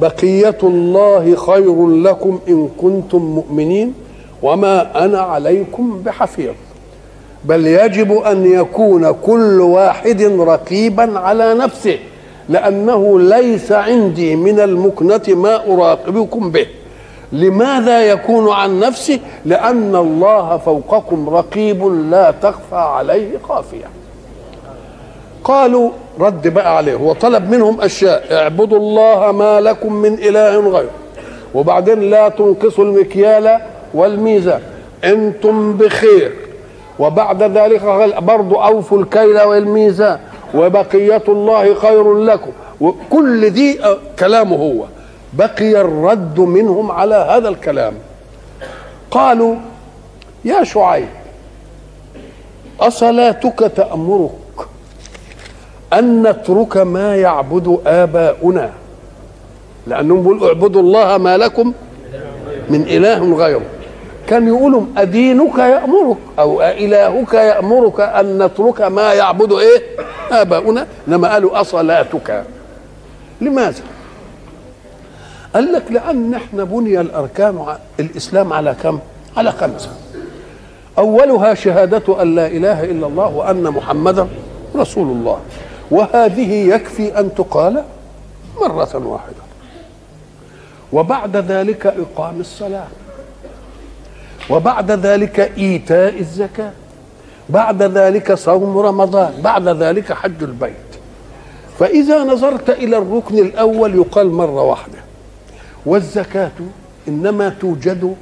بقية 0.00 0.58
الله 0.62 1.36
خير 1.36 1.88
لكم 1.88 2.38
إن 2.48 2.68
كنتم 2.80 3.18
مؤمنين 3.18 3.94
وما 4.42 5.04
أنا 5.04 5.20
عليكم 5.20 6.02
بحفيظ. 6.02 6.54
بل 7.44 7.66
يجب 7.66 8.12
أن 8.12 8.46
يكون 8.46 9.12
كل 9.12 9.60
واحد 9.60 10.22
رقيبا 10.22 11.18
على 11.18 11.54
نفسه 11.54 11.98
لأنه 12.48 13.20
ليس 13.20 13.72
عندي 13.72 14.36
من 14.36 14.60
المكنة 14.60 15.22
ما 15.28 15.74
أراقبكم 15.74 16.50
به. 16.50 16.66
لماذا 17.32 18.00
يكون 18.00 18.50
عن 18.52 18.80
نفسه 18.80 19.18
لأن 19.44 19.96
الله 19.96 20.56
فوقكم 20.58 21.28
رقيب 21.28 21.84
لا 22.10 22.30
تخفى 22.30 22.76
عليه 22.76 23.38
خافية. 23.48 23.86
قالوا 25.44 25.90
رد 26.20 26.48
بقى 26.48 26.76
عليه. 26.76 26.94
وطلب 26.94 27.50
منهم 27.50 27.80
أشياء. 27.80 28.26
اعبدوا 28.32 28.78
الله 28.78 29.32
ما 29.32 29.60
لكم 29.60 29.92
من 29.92 30.14
إله 30.14 30.70
غيره. 30.70 30.90
وبعدين 31.54 32.00
لا 32.00 32.28
تنقصوا 32.28 32.84
المكيال 32.84 33.60
والميزان. 33.94 34.60
أنتم 35.04 35.72
بخير. 35.72 36.32
وبعد 36.98 37.42
ذلك 37.42 37.82
برضو 38.22 38.54
أوفوا 38.54 38.98
الكيل 38.98 39.40
والميزان. 39.42 40.18
وبقية 40.54 41.22
الله 41.28 41.74
خير 41.74 42.14
لكم. 42.14 42.50
وكل 42.80 43.50
دي 43.50 43.80
كلامه 44.18 44.56
هو. 44.56 44.84
بقي 45.32 45.80
الرد 45.80 46.40
منهم 46.40 46.90
على 46.90 47.14
هذا 47.14 47.48
الكلام. 47.48 47.94
قالوا 49.10 49.54
يا 50.44 50.64
شعيب 50.64 51.08
أصلاتك 52.80 53.72
تأمرك؟ 53.76 54.30
أن 55.92 56.22
نترك 56.22 56.76
ما 56.76 57.16
يعبد 57.16 57.80
آباؤنا. 57.86 58.70
لأنهم 59.86 60.22
بيقولوا 60.22 60.48
اعبدوا 60.48 60.82
الله 60.82 61.18
ما 61.18 61.36
لكم 61.36 61.72
من 62.70 62.82
إله 62.82 63.36
غيره. 63.36 63.62
كان 64.26 64.48
يقولوا 64.48 64.82
أدينك 64.96 65.58
يأمرك 65.58 66.16
أو 66.38 66.62
إلهك 66.62 67.34
يأمرك 67.34 68.00
أن 68.00 68.42
نترك 68.42 68.80
ما 68.80 69.12
يعبد 69.12 69.52
إيه؟ 69.52 69.82
آباؤنا. 70.32 70.86
إنما 71.08 71.32
قالوا 71.32 71.60
أصلاتك. 71.60 72.44
لماذا؟ 73.40 73.82
قال 75.54 75.72
لك 75.72 75.82
لأن 75.90 76.34
إحنا 76.34 76.64
بني 76.64 77.00
الأركان 77.00 77.66
الإسلام 78.00 78.52
على 78.52 78.74
كم؟ 78.82 78.98
على 79.36 79.52
خمسة. 79.52 79.90
أولها 80.98 81.54
شهادة 81.54 82.22
أن 82.22 82.34
لا 82.34 82.46
إله 82.46 82.84
إلا 82.84 83.06
الله 83.06 83.36
وأن 83.36 83.62
محمدا 83.62 84.28
رسول 84.76 85.06
الله. 85.06 85.40
وهذه 85.90 86.52
يكفي 86.74 87.18
أن 87.20 87.34
تقال 87.34 87.84
مرة 88.60 89.06
واحدة. 89.06 89.42
وبعد 90.92 91.36
ذلك 91.36 91.86
إقام 91.86 92.40
الصلاة. 92.40 92.86
وبعد 94.50 94.90
ذلك 94.90 95.40
إيتاء 95.40 96.18
الزكاة. 96.20 96.72
بعد 97.48 97.82
ذلك 97.82 98.32
صوم 98.34 98.78
رمضان. 98.78 99.32
بعد 99.42 99.68
ذلك 99.68 100.12
حج 100.12 100.42
البيت. 100.42 100.72
فإذا 101.78 102.24
نظرت 102.24 102.70
إلى 102.70 102.98
الركن 102.98 103.38
الأول 103.38 103.94
يقال 103.94 104.30
مرة 104.32 104.62
واحدة. 104.62 104.98
والزكاة 105.86 106.50
إنما 107.08 107.48
توجد 107.48 108.14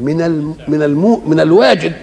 من 0.00 0.16
من 0.68 0.94
من 1.26 1.40
الواجد. 1.40 1.96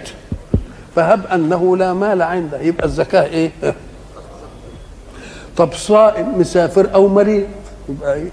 فهب 0.95 1.25
أنه 1.25 1.77
لا 1.77 1.94
مال 1.94 2.21
عنده. 2.21 2.61
يبقى 2.61 2.85
الزكاة 2.85 3.23
إيه؟ 3.25 3.51
طب 5.57 5.73
صائم 5.73 6.39
مسافر 6.39 6.89
أو 6.93 7.07
مريض. 7.07 7.47
يبقى 7.89 8.13
إيه 8.13 8.29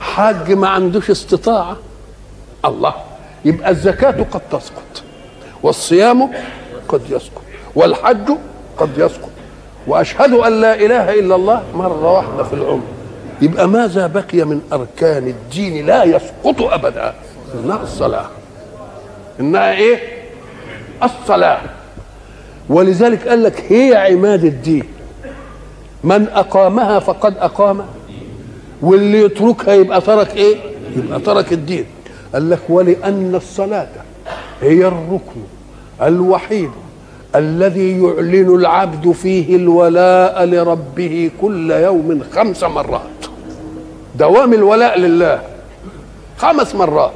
حاج 0.00 0.52
ما 0.52 0.68
عندوش 0.68 1.10
استطاعة. 1.10 1.76
الله. 2.64 2.94
يبقى 3.44 3.70
الزكاة 3.70 4.26
قد 4.30 4.40
تسقط. 4.50 5.02
والصيام 5.62 6.30
قد 6.88 7.00
يسقط. 7.10 7.42
والحج 7.74 8.30
قد 8.78 8.90
يسقط. 8.96 9.30
وأشهد 9.86 10.32
أن 10.32 10.60
لا 10.60 10.74
إله 10.74 11.14
إلا 11.14 11.34
الله 11.34 11.62
مرة 11.74 12.12
واحدة 12.12 12.44
في 12.44 12.52
العمر. 12.52 12.82
يبقى 13.42 13.68
ماذا 13.68 14.06
بقي 14.06 14.44
من 14.44 14.60
أركان 14.72 15.26
الدين 15.28 15.86
لا 15.86 16.04
يسقط 16.04 16.62
أبدا؟ 16.62 17.14
إنها 17.54 17.82
الصلاة. 17.82 18.26
إنها 19.40 19.72
إيه؟ 19.72 19.98
الصلاة. 21.02 21.60
ولذلك 22.68 23.28
قال 23.28 23.42
لك 23.42 23.72
هي 23.72 23.96
عماد 23.96 24.44
الدين. 24.44 24.84
من 26.04 26.28
أقامها 26.28 26.98
فقد 26.98 27.34
أقام. 27.38 27.80
واللي 28.82 29.22
يتركها 29.22 29.74
يبقى 29.74 30.00
ترك 30.00 30.36
إيه؟ 30.36 30.56
يبقى 30.96 31.20
ترك 31.20 31.52
الدين. 31.52 31.84
قال 32.32 32.50
لك 32.50 32.60
ولأن 32.68 33.34
الصلاة 33.34 33.88
هي 34.60 34.86
الركن 34.86 35.40
الوحيد 36.02 36.70
الذي 37.34 38.02
يعلن 38.02 38.54
العبد 38.54 39.12
فيه 39.12 39.56
الولاء 39.56 40.44
لربه 40.44 41.30
كل 41.40 41.70
يوم 41.70 42.22
خمس 42.32 42.64
مرات. 42.64 43.00
دوام 44.14 44.52
الولاء 44.54 44.98
لله 44.98 45.42
خمس 46.38 46.74
مرات. 46.74 47.12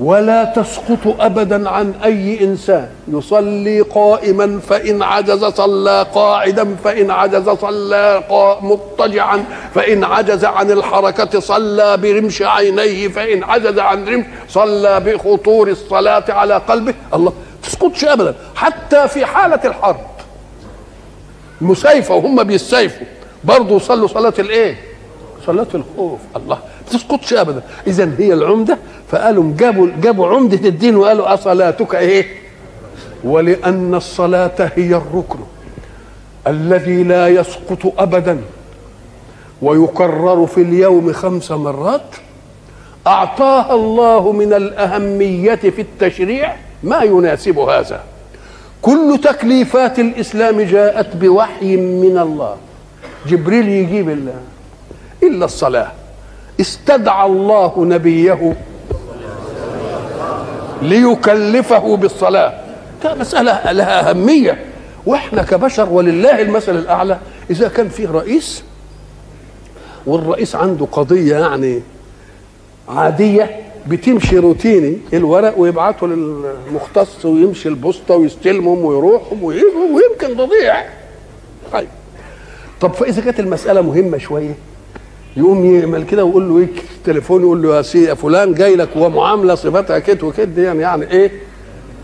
ولا 0.00 0.44
تسقط 0.44 1.16
ابدا 1.20 1.70
عن 1.70 1.94
أي 2.04 2.44
إنسان. 2.44 2.88
يصلي 3.08 3.80
قائما 3.80 4.60
فإن 4.68 5.02
عجز 5.02 5.44
صلى 5.44 6.06
قاعدا 6.14 6.76
فإن 6.84 7.10
عجز 7.10 7.48
صلى 7.48 8.22
مضطجعا 8.62 9.44
فإن 9.74 10.04
عجز 10.04 10.44
عن 10.44 10.70
الحركة 10.70 11.40
صلى 11.40 11.96
برمش 11.96 12.42
عينيه 12.42 13.08
فإن 13.08 13.44
عجز 13.44 13.78
عن 13.78 14.08
رمش 14.08 14.24
صلى 14.48 15.00
بخطور 15.00 15.68
الصلاة 15.68 16.24
على 16.28 16.54
قلبه. 16.54 16.94
الله 17.14 17.32
تسقطش 17.62 18.04
ابدا. 18.04 18.34
حتى 18.54 19.08
في 19.08 19.26
حالة 19.26 19.60
الحرب. 19.64 20.00
مسيفه 21.60 22.14
وهم 22.14 22.42
بيسيفوا 22.42 23.06
برضه 23.44 23.78
صلوا 23.78 24.08
صلاة 24.08 24.34
الإيه؟ 24.38 24.76
صلاة 25.46 25.66
الخوف. 25.74 26.20
الله 26.36 26.58
تسقطش 26.90 27.32
ابدا. 27.32 27.62
اذا 27.86 28.10
هي 28.18 28.32
العمدة. 28.32 28.78
فقالوا 29.10 29.52
جابوا 29.58 29.88
جابوا 30.02 30.28
عمدة 30.28 30.68
الدين 30.68 30.96
وقالوا 30.96 31.34
أصلاتك 31.34 31.94
إيه؟ 31.94 32.26
ولأن 33.24 33.94
الصلاة 33.94 34.70
هي 34.76 34.94
الركن 34.94 35.38
الذي 36.46 37.02
لا 37.02 37.28
يسقط 37.28 37.92
ابدا 37.98 38.40
ويكرر 39.62 40.46
في 40.46 40.62
اليوم 40.62 41.12
خمس 41.12 41.50
مرات. 41.50 42.14
أعطاها 43.06 43.74
الله 43.74 44.32
من 44.32 44.52
الأهمية 44.52 45.54
في 45.54 45.80
التشريع. 45.80 46.56
ما 46.82 47.02
يناسب 47.02 47.58
هذا. 47.58 48.00
كل 48.82 49.18
تكليفات 49.24 49.98
الإسلام 49.98 50.60
جاءت 50.60 51.16
بوحي 51.16 51.76
من 51.76 52.18
الله. 52.18 52.56
جبريل 53.26 53.68
يجيب 53.68 54.08
الله 54.10 54.40
إلا 55.22 55.44
الصلاة. 55.44 55.92
استدعى 56.60 57.26
الله 57.26 57.84
نبيه 57.84 58.56
ليكلفه 60.82 61.96
بالصلاة. 61.96 62.54
ده 63.04 63.14
مسألة 63.14 63.72
لها 63.72 64.10
أهمية. 64.10 64.64
وإحنا 65.06 65.42
كبشر 65.42 65.88
ولله 65.88 66.40
المثل 66.42 66.76
الأعلى 66.78 67.18
إذا 67.50 67.68
كان 67.68 67.88
فيه 67.88 68.08
رئيس 68.08 68.62
والرئيس 70.06 70.56
عنده 70.56 70.86
قضية 70.92 71.36
يعني 71.36 71.82
عادية 72.88 73.60
بتمشي 73.86 74.38
روتيني 74.38 74.98
الورق 75.12 75.58
ويبعته 75.58 76.08
للمختص 76.08 77.24
ويمشي 77.24 77.68
البوسطة 77.68 78.14
ويستلمهم 78.16 78.84
ويروحهم 78.84 79.44
ويمكن 79.44 80.36
تضيع. 80.36 80.84
طيب. 81.72 81.88
طب 82.80 82.92
فإذا 82.92 83.22
كانت 83.22 83.40
المسألة 83.40 83.80
مهمة 83.80 84.18
شوية 84.18 84.54
يقوم 85.36 85.74
يعمل 85.74 86.02
كده 86.04 86.24
ويقول 86.24 86.48
له 86.48 86.58
إيه 86.58 86.66
تليفون 87.04 87.42
يقول 87.42 87.62
له 87.62 87.76
يا 87.76 87.82
سي 87.82 88.16
فلان 88.16 88.54
جاي 88.54 88.76
لك 88.76 88.88
ومعاملة 88.96 89.54
صفتها 89.54 89.98
كده 89.98 90.26
وكده 90.26 90.62
يعني 90.62 90.82
يعني 90.82 91.10
إيه 91.10 91.30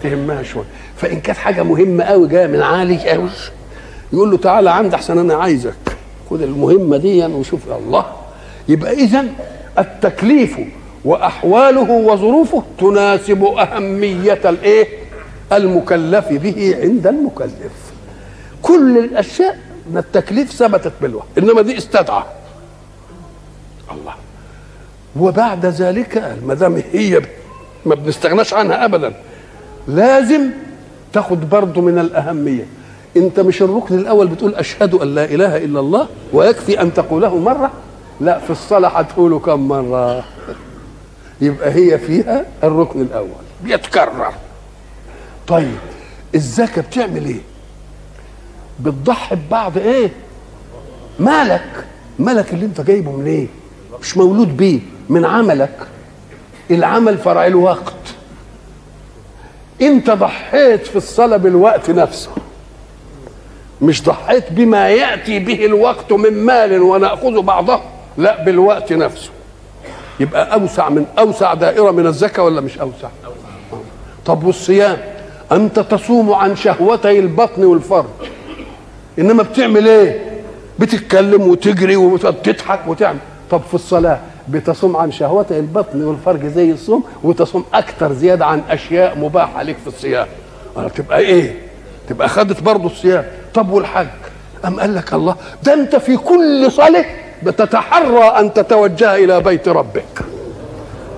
تهمها 0.02 0.42
شوية. 0.42 0.64
فإن 0.96 1.20
كانت 1.20 1.38
حاجة 1.38 1.62
مهمة 1.62 2.04
قوي 2.04 2.28
جاية 2.28 2.46
من 2.46 2.62
عالي 2.62 3.10
قوي 3.10 3.28
يقول 4.12 4.30
له 4.30 4.36
تعالى 4.36 4.70
عندي 4.70 4.96
أحسن 4.96 5.18
أنا 5.18 5.34
عايزك. 5.34 5.74
خد 6.30 6.42
المهمة 6.42 6.96
دي 6.96 7.26
وشوف 7.26 7.60
الله. 7.72 8.06
يبقى 8.68 8.92
اذا 8.92 9.24
التكليف 9.78 10.56
وأحواله 11.04 11.90
وظروفه 11.90 12.62
تناسب 12.80 13.44
أهمية 13.44 14.40
الإيه؟ 14.44 14.86
المكلف 15.52 16.28
به 16.32 16.76
عند 16.82 17.06
المكلف. 17.06 17.92
كل 18.62 18.98
الأشياء 18.98 19.58
من 19.90 19.98
التكليف 19.98 20.52
ثبتت 20.52 20.92
بالوحي. 21.02 21.26
إنما 21.38 21.62
دي 21.62 21.78
استدعى 21.78 22.22
الله. 23.92 24.14
وبعد 25.16 25.66
ذلك 25.66 26.36
ما 26.46 26.54
دام 26.54 26.82
هي 26.92 27.20
ما 27.86 27.94
بنستغناش 27.94 28.54
عنها 28.54 28.84
ابدا 28.84 29.12
لازم 29.88 30.42
تاخد 31.12 31.48
برضه 31.50 31.80
من 31.80 31.98
الأهمية. 31.98 32.66
أنت 33.16 33.40
مش 33.40 33.62
الركن 33.62 33.98
الأول 33.98 34.26
بتقول 34.26 34.54
أشهد 34.54 34.94
أن 34.94 35.14
لا 35.14 35.24
إله 35.24 35.56
إلا 35.56 35.80
الله 35.80 36.08
ويكفي 36.32 36.80
أن 36.80 36.94
تقوله 36.94 37.38
مرة؟ 37.38 37.72
لا 38.20 38.38
في 38.38 38.50
الصلاة 38.50 38.88
هتقوله 38.88 39.38
كم 39.38 39.68
مرة؟ 39.68 40.24
يبقى 41.40 41.74
هي 41.74 41.98
فيها 41.98 42.46
الركن 42.64 43.00
الأول. 43.00 43.28
بيتكرر. 43.64 44.32
طيب 45.46 45.76
الزكاة 46.34 46.82
بتعمل 46.82 47.24
إيه؟ 47.24 47.40
بتضحي 48.80 49.36
ببعض 49.36 49.78
إيه؟ 49.78 50.10
مالك. 51.18 51.84
مالك 52.18 52.52
اللي 52.54 52.66
أنت 52.66 52.80
جايبه 52.80 53.10
من 53.12 53.26
إيه 53.26 53.46
مش 54.02 54.16
مولود 54.16 54.56
بيه 54.56 54.80
من 55.08 55.24
عملك. 55.24 55.76
العمل 56.70 57.18
فرع 57.18 57.46
الوقت 57.46 57.94
انت 59.82 60.10
ضحيت 60.10 60.86
في 60.86 60.96
الصلاة 60.96 61.36
بالوقت 61.36 61.90
نفسه. 61.90 62.30
مش 63.82 64.02
ضحيت 64.02 64.52
بما 64.52 64.88
يأتي 64.88 65.38
به 65.38 65.64
الوقت 65.66 66.12
من 66.12 66.32
مال 66.44 66.82
ونأخذ 66.82 67.42
بعضه 67.42 67.80
لا 68.18 68.44
بالوقت 68.44 68.92
نفسه. 68.92 69.30
يبقى 70.20 70.54
أوسع 70.54 70.88
من 70.88 71.06
أوسع 71.18 71.54
دائرة 71.54 71.90
من 71.90 72.06
الزكاة 72.06 72.42
ولا 72.42 72.60
مش 72.60 72.78
أوسع؟ 72.78 73.08
طب 74.26 74.44
والصيام؟ 74.44 74.98
أنت 75.52 75.80
تصوم 75.80 76.32
عن 76.32 76.56
شهوتي 76.56 77.18
البطن 77.18 77.64
والفرج. 77.64 78.04
إنما 79.18 79.42
بتعمل 79.42 79.88
إيه؟ 79.88 80.40
بتتكلم 80.78 81.42
وتجري 81.42 81.96
وتضحك 81.96 82.80
وتعمل. 82.86 83.18
طب 83.50 83.60
في 83.68 83.74
الصلاة 83.74 84.18
بتصوم 84.48 84.96
عن 84.96 85.12
شهوتي 85.12 85.58
البطن 85.58 86.02
والفرج 86.04 86.46
زي 86.46 86.70
الصوم 86.72 87.04
وتصوم 87.22 87.64
أكثر 87.74 88.12
زيادة 88.12 88.46
عن 88.46 88.62
أشياء 88.70 89.18
مباحة 89.18 89.62
لك 89.62 89.76
في 89.76 89.86
الصيام. 89.86 90.26
تبقى 90.96 91.18
إيه؟ 91.18 91.54
تبقى 92.08 92.28
خدت 92.28 92.62
برضه 92.62 92.86
الصيام. 92.86 93.24
طب 93.54 93.70
والحج؟ 93.70 94.06
أم 94.64 94.80
قال 94.80 94.94
لك 94.94 95.14
الله 95.14 95.36
ده 95.62 95.74
أنت 95.74 95.96
في 95.96 96.16
كل 96.16 96.72
صلاة 96.72 97.04
بتتحرى 97.42 98.24
أن 98.24 98.52
تتوجه 98.54 99.14
إلى 99.16 99.40
بيت 99.40 99.68
ربك. 99.68 100.20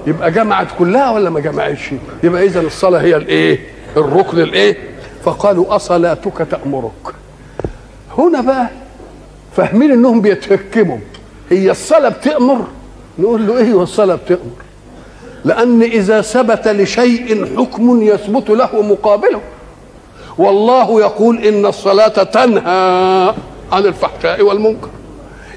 يبقى 0.07 0.31
جمعت 0.31 0.67
كلها 0.79 1.11
ولا 1.11 1.31
ما 1.31 1.41
جمعتش؟ 1.41 1.91
يبقى 2.25 2.45
إذا 2.45 2.61
الصلاة 2.61 3.01
هي 3.01 3.17
الإيه؟ 3.17 3.59
الركن 3.97 4.41
الإيه؟ 4.41 4.77
فقالوا 5.25 5.77
أصلاتك 5.77 6.47
تأمرك. 6.51 7.15
هنا 8.19 8.41
بقى 8.41 8.69
فاهمين 9.57 9.93
إنهم 9.93 10.21
بيتهكموا. 10.21 10.99
هي 11.51 11.71
الصلاة 11.71 12.09
بتأمر. 12.09 12.65
نقول 13.19 13.47
له 13.47 13.59
إيه 13.59 13.75
والصلاة 13.75 14.15
بتأمر؟ 14.15 14.53
لأن 15.45 15.83
إذا 15.83 16.21
ثبت 16.21 16.69
لشيء 16.69 17.57
حكم 17.57 18.03
يثبت 18.03 18.51
له 18.51 18.83
مقابله. 18.83 19.41
والله 20.39 21.01
يقول 21.01 21.45
إن 21.45 21.67
الصلاة 21.67 22.23
تنهى 22.23 23.35
عن 23.73 23.87
الفحشاء 23.87 24.43
والمنكر. 24.43 24.89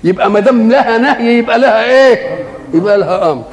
يبقى 0.03 0.31
ما 0.31 0.39
دام 0.39 0.71
لها 0.71 0.97
نهي 0.97 1.37
يبقى 1.37 1.59
لها 1.59 1.83
إيه؟ 1.83 2.45
يبقى 2.73 2.97
لها 2.97 3.31
أمر. 3.31 3.43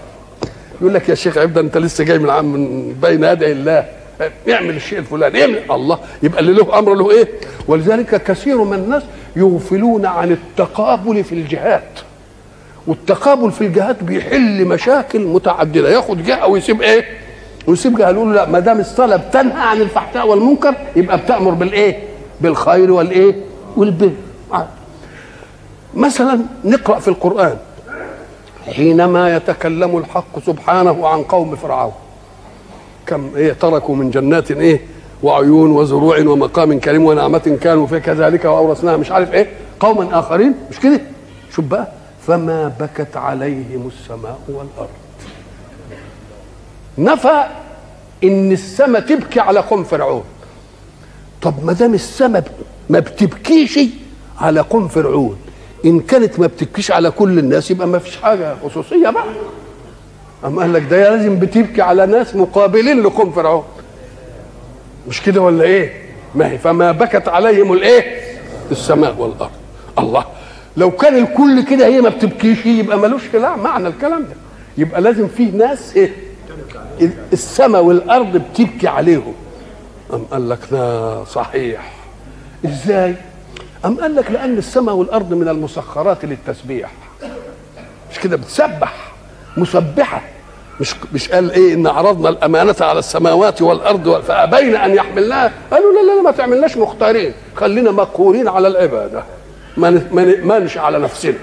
يقول 0.81 0.95
لك 0.95 1.09
يا 1.09 1.15
شيخ 1.15 1.39
عبد 1.39 1.59
أنت 1.59 1.79
لسه 1.79 2.05
جاي 2.05 2.19
من 2.19 2.31
عم 2.31 2.53
بين 2.93 3.25
يدي 3.25 3.53
الله. 3.53 3.85
اعمل 4.53 4.77
الشيء 4.77 4.99
الفلاني 4.99 5.43
اعمل. 5.43 5.63
الله. 5.71 5.99
يبقى 6.23 6.41
اللي 6.41 6.53
له 6.53 6.79
أمر 6.79 6.95
له 6.95 7.11
إيه؟ 7.11 7.29
ولذلك 7.69 8.23
كثير 8.23 8.65
من 8.65 8.79
الناس 8.79 9.03
يغفلون 9.37 10.07
عن 10.07 10.33
التقابل 10.33 11.25
في 11.25 11.33
الجهات 11.33 11.89
والتقابل 12.89 13.53
في 13.53 13.61
الجهات 13.67 14.03
بيحل 14.03 14.65
مشاكل 14.65 15.21
متعددة. 15.27 15.89
ياخد 15.89 16.23
جهة 16.25 16.47
ويسيب 16.47 16.83
إيه؟ 16.83 17.05
ويسيب 17.67 17.99
جهة. 17.99 18.11
يقول 18.11 18.35
لا 18.35 18.49
ما 18.49 18.59
دام 18.59 18.81
الصلاة 18.81 19.17
بتنهى 19.17 19.63
عن 19.63 19.81
الفحشاء 19.81 20.29
والمنكر 20.29 20.75
يبقى 20.97 21.19
بتأمر 21.19 21.51
بالإيه؟ 21.51 21.99
بالخير 22.41 22.93
والإيه؟ 22.93 23.35
والبر. 23.77 24.11
مثلا 25.95 26.41
نقرأ 26.65 26.99
في 26.99 27.09
القرآن. 27.09 27.57
حينما 28.67 29.37
يتكلم 29.37 29.99
الحق 29.99 30.39
سبحانه 30.47 31.09
عن 31.09 31.23
قوم 31.23 31.57
فرعون. 31.57 31.93
كم؟ 33.07 33.31
إيه 33.37 33.53
تركوا 33.53 33.97
من 33.97 34.11
جنات 34.11 34.51
إيه؟ 34.51 34.81
وعيون 35.23 35.71
وزروع 35.71 36.19
ومقام 36.21 36.81
كريم 36.81 37.05
ونعمة 37.05 37.59
كانوا 37.63 37.87
فيها. 37.87 37.99
كذلك 37.99 38.45
وأورثناها. 38.45 38.97
مش 38.97 39.11
عارف 39.11 39.33
إيه؟ 39.33 39.47
قوما 39.81 40.19
آخرين. 40.19 40.55
مش 40.71 40.81
كده؟ 40.81 41.01
شوف 41.53 41.65
بقى. 41.65 41.98
فما 42.29 42.69
بكت 42.81 43.17
عليهم 43.17 43.87
السماء 43.87 44.39
والأرض. 44.49 44.89
نفى 46.99 47.45
إن 48.25 48.53
السماء 48.53 49.01
تبكي 49.01 49.41
على 49.41 49.61
قوم 49.61 49.85
فرعون. 49.85 50.25
طب 51.43 51.65
ما 51.65 51.73
دام 51.73 51.95
السماء 51.95 52.45
ما 52.91 52.99
بتبكيش 52.99 53.79
على 54.39 54.61
قوم 54.61 54.89
فرعون 54.89 55.39
إن 55.85 56.01
كانت 56.01 56.41
ما 56.41 56.47
بتبكيش 56.47 56.91
على 56.91 57.11
كل 57.11 57.39
الناس 57.39 57.71
يبقى 57.71 57.87
ما 57.89 57.99
فيش 57.99 58.17
حاجة 58.17 58.57
خصوصية 58.65 59.11
بقى. 59.11 59.25
اما 60.45 60.63
قال 60.63 60.73
لك 60.73 60.83
ده 60.83 61.11
لازم 61.11 61.39
بتبكي 61.39 61.83
على 61.83 62.07
ناس 62.07 62.37
مقابلين 62.37 63.03
لقوم 63.03 63.33
فرعون. 63.33 63.65
مش 65.09 65.23
كده 65.23 65.41
ولا 65.41 65.65
إيه؟ 65.65 66.03
ما 66.35 66.51
هي 66.51 66.59
فما 66.59 66.93
بكت 66.93 67.29
عليهم 67.29 67.73
الإيه؟ 67.73 68.21
السماء 68.71 69.15
والأرض. 69.19 69.51
الله. 69.99 70.25
لو 70.79 70.91
كان 70.91 71.17
الكل 71.23 71.65
كده 71.65 71.87
هي 71.87 72.01
ما 72.01 72.09
بتبكيش 72.09 72.67
يبقى 72.67 72.99
ملوش 72.99 73.23
لا 73.35 73.57
معنى 73.57 73.89
الكلام 73.89 74.23
ده. 74.23 74.35
يبقى 74.79 75.01
لازم 75.01 75.29
فيه 75.29 75.51
ناس 75.53 75.97
إيه؟ 75.97 76.13
السماء 77.33 77.83
والأرض 77.85 78.37
بتبكي 78.37 78.89
عليهم. 78.89 79.35
أم 80.13 80.25
قال 80.31 80.49
لك 80.49 80.59
ده 80.73 81.25
صحيح. 81.25 81.93
إزاي؟ 82.65 83.15
أم 83.85 84.01
قال 84.01 84.15
لك 84.17 84.31
لأن 84.31 84.59
السماء 84.59 84.95
والأرض 84.95 85.33
من 85.35 85.49
المسخرات 85.49 86.25
للتسبيح. 86.25 86.91
مش 88.13 88.19
كده؟ 88.19 88.37
بتسبح. 88.37 89.13
مسبحة. 89.57 90.23
مش 90.81 90.95
مش 91.13 91.29
قال 91.29 91.51
إيه؟ 91.53 91.75
إن 91.75 91.87
عرضنا 91.87 92.29
الأمانة 92.29 92.77
على 92.81 92.99
السماوات 92.99 93.63
والأرض 93.63 94.21
فأبين 94.21 94.77
أن 94.77 94.95
يحملناها. 94.95 95.53
قالوا 95.71 95.93
لا 95.93 96.07
لا 96.07 96.17
لا 96.17 96.23
ما 96.23 96.31
تعملناش 96.31 96.77
مختارين. 96.77 97.33
خلينا 97.57 97.91
مقهورين 97.91 98.49
على 98.49 98.69
العبادة. 98.69 99.23
ما 99.79 99.91
ما 100.43 100.59
نش 100.59 100.79
على 100.79 100.99
نفسنا. 100.99 101.35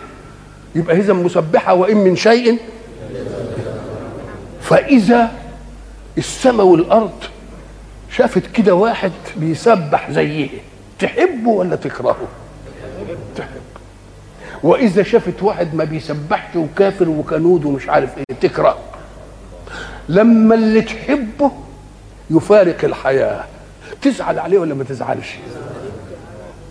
يبقى 0.75 0.95
إذا 0.97 1.13
مسبحة 1.13 1.73
وإن 1.73 1.97
من 1.97 2.15
شيء. 2.15 2.59
فإذا 4.61 5.31
السماء 6.17 6.65
والأرض 6.65 7.23
شافت 8.11 8.51
كده 8.53 8.73
واحد 8.75 9.11
بيسبح 9.37 10.11
زيه 10.11 10.49
تحبه 10.99 11.49
ولا 11.49 11.75
تكرهه؟ 11.75 12.27
تحب. 13.35 13.47
وإذا 14.63 15.03
شافت 15.03 15.43
واحد 15.43 15.75
ما 15.75 15.83
بيسبحش 15.83 16.55
وكافر 16.55 17.09
وكنود 17.09 17.65
ومش 17.65 17.89
عارف 17.89 18.17
إيه 18.17 18.35
تكره. 18.41 18.77
لما 20.09 20.55
اللي 20.55 20.81
تحبه 20.81 21.51
يفارق 22.29 22.85
الحياة. 22.85 23.43
تزعل 24.01 24.39
عليه 24.39 24.59
ولا 24.59 24.73
ما 24.75 24.83
تزعلش؟ 24.83 25.35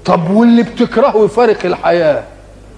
طب 0.04 0.30
واللي 0.30 0.62
بتكرهه 0.62 1.25
يفارق 1.25 1.66
الحياة؟ 1.66 2.23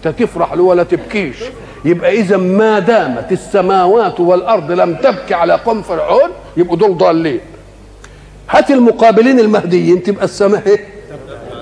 تفرح 0.02 0.52
له 0.52 0.62
ولا 0.62 0.82
تبكيش. 0.82 1.36
يبقى 1.84 2.20
إذا 2.20 2.36
ما 2.36 2.78
دامت 2.78 3.32
السماوات 3.32 4.20
والأرض 4.20 4.72
لم 4.72 4.94
تبكي 4.94 5.34
على 5.34 5.52
قوم 5.52 5.82
فرعون 5.82 6.30
يبقوا 6.56 6.76
دول 6.76 6.96
ضالين. 6.96 7.40
هات 8.50 8.70
المقابلين 8.70 9.40
المهديين 9.40 10.02
تبقى 10.02 10.24
السماء 10.24 10.62
إيه؟ 10.66 10.84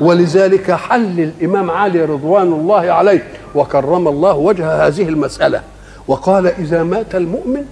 ولذلك 0.00 0.70
حل 0.70 1.20
الإمام 1.20 1.70
علي 1.70 2.04
رضوان 2.04 2.52
الله 2.52 2.92
عليه 2.92 3.26
وكرم 3.54 4.08
الله 4.08 4.34
وجه 4.36 4.86
هذه 4.86 5.08
المسألة. 5.08 5.62
وقال 6.08 6.46
إذا 6.46 6.82
مات 6.82 7.14
المؤمن 7.14 7.64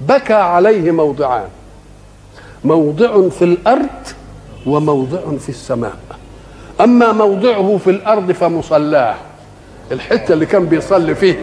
بكى 0.00 0.34
عليه 0.34 0.90
موضعان 0.90 1.48
موضع 2.64 3.28
في 3.28 3.44
الأرض 3.44 3.88
وموضع 4.66 5.20
في 5.40 5.48
السماء. 5.48 5.96
أما 6.80 7.12
موضعه 7.12 7.76
في 7.84 7.90
الأرض 7.90 8.32
فمصلاه. 8.32 9.14
الحتة 9.92 10.32
اللي 10.32 10.46
كان 10.46 10.66
بيصلي 10.66 11.14
فيه 11.14 11.36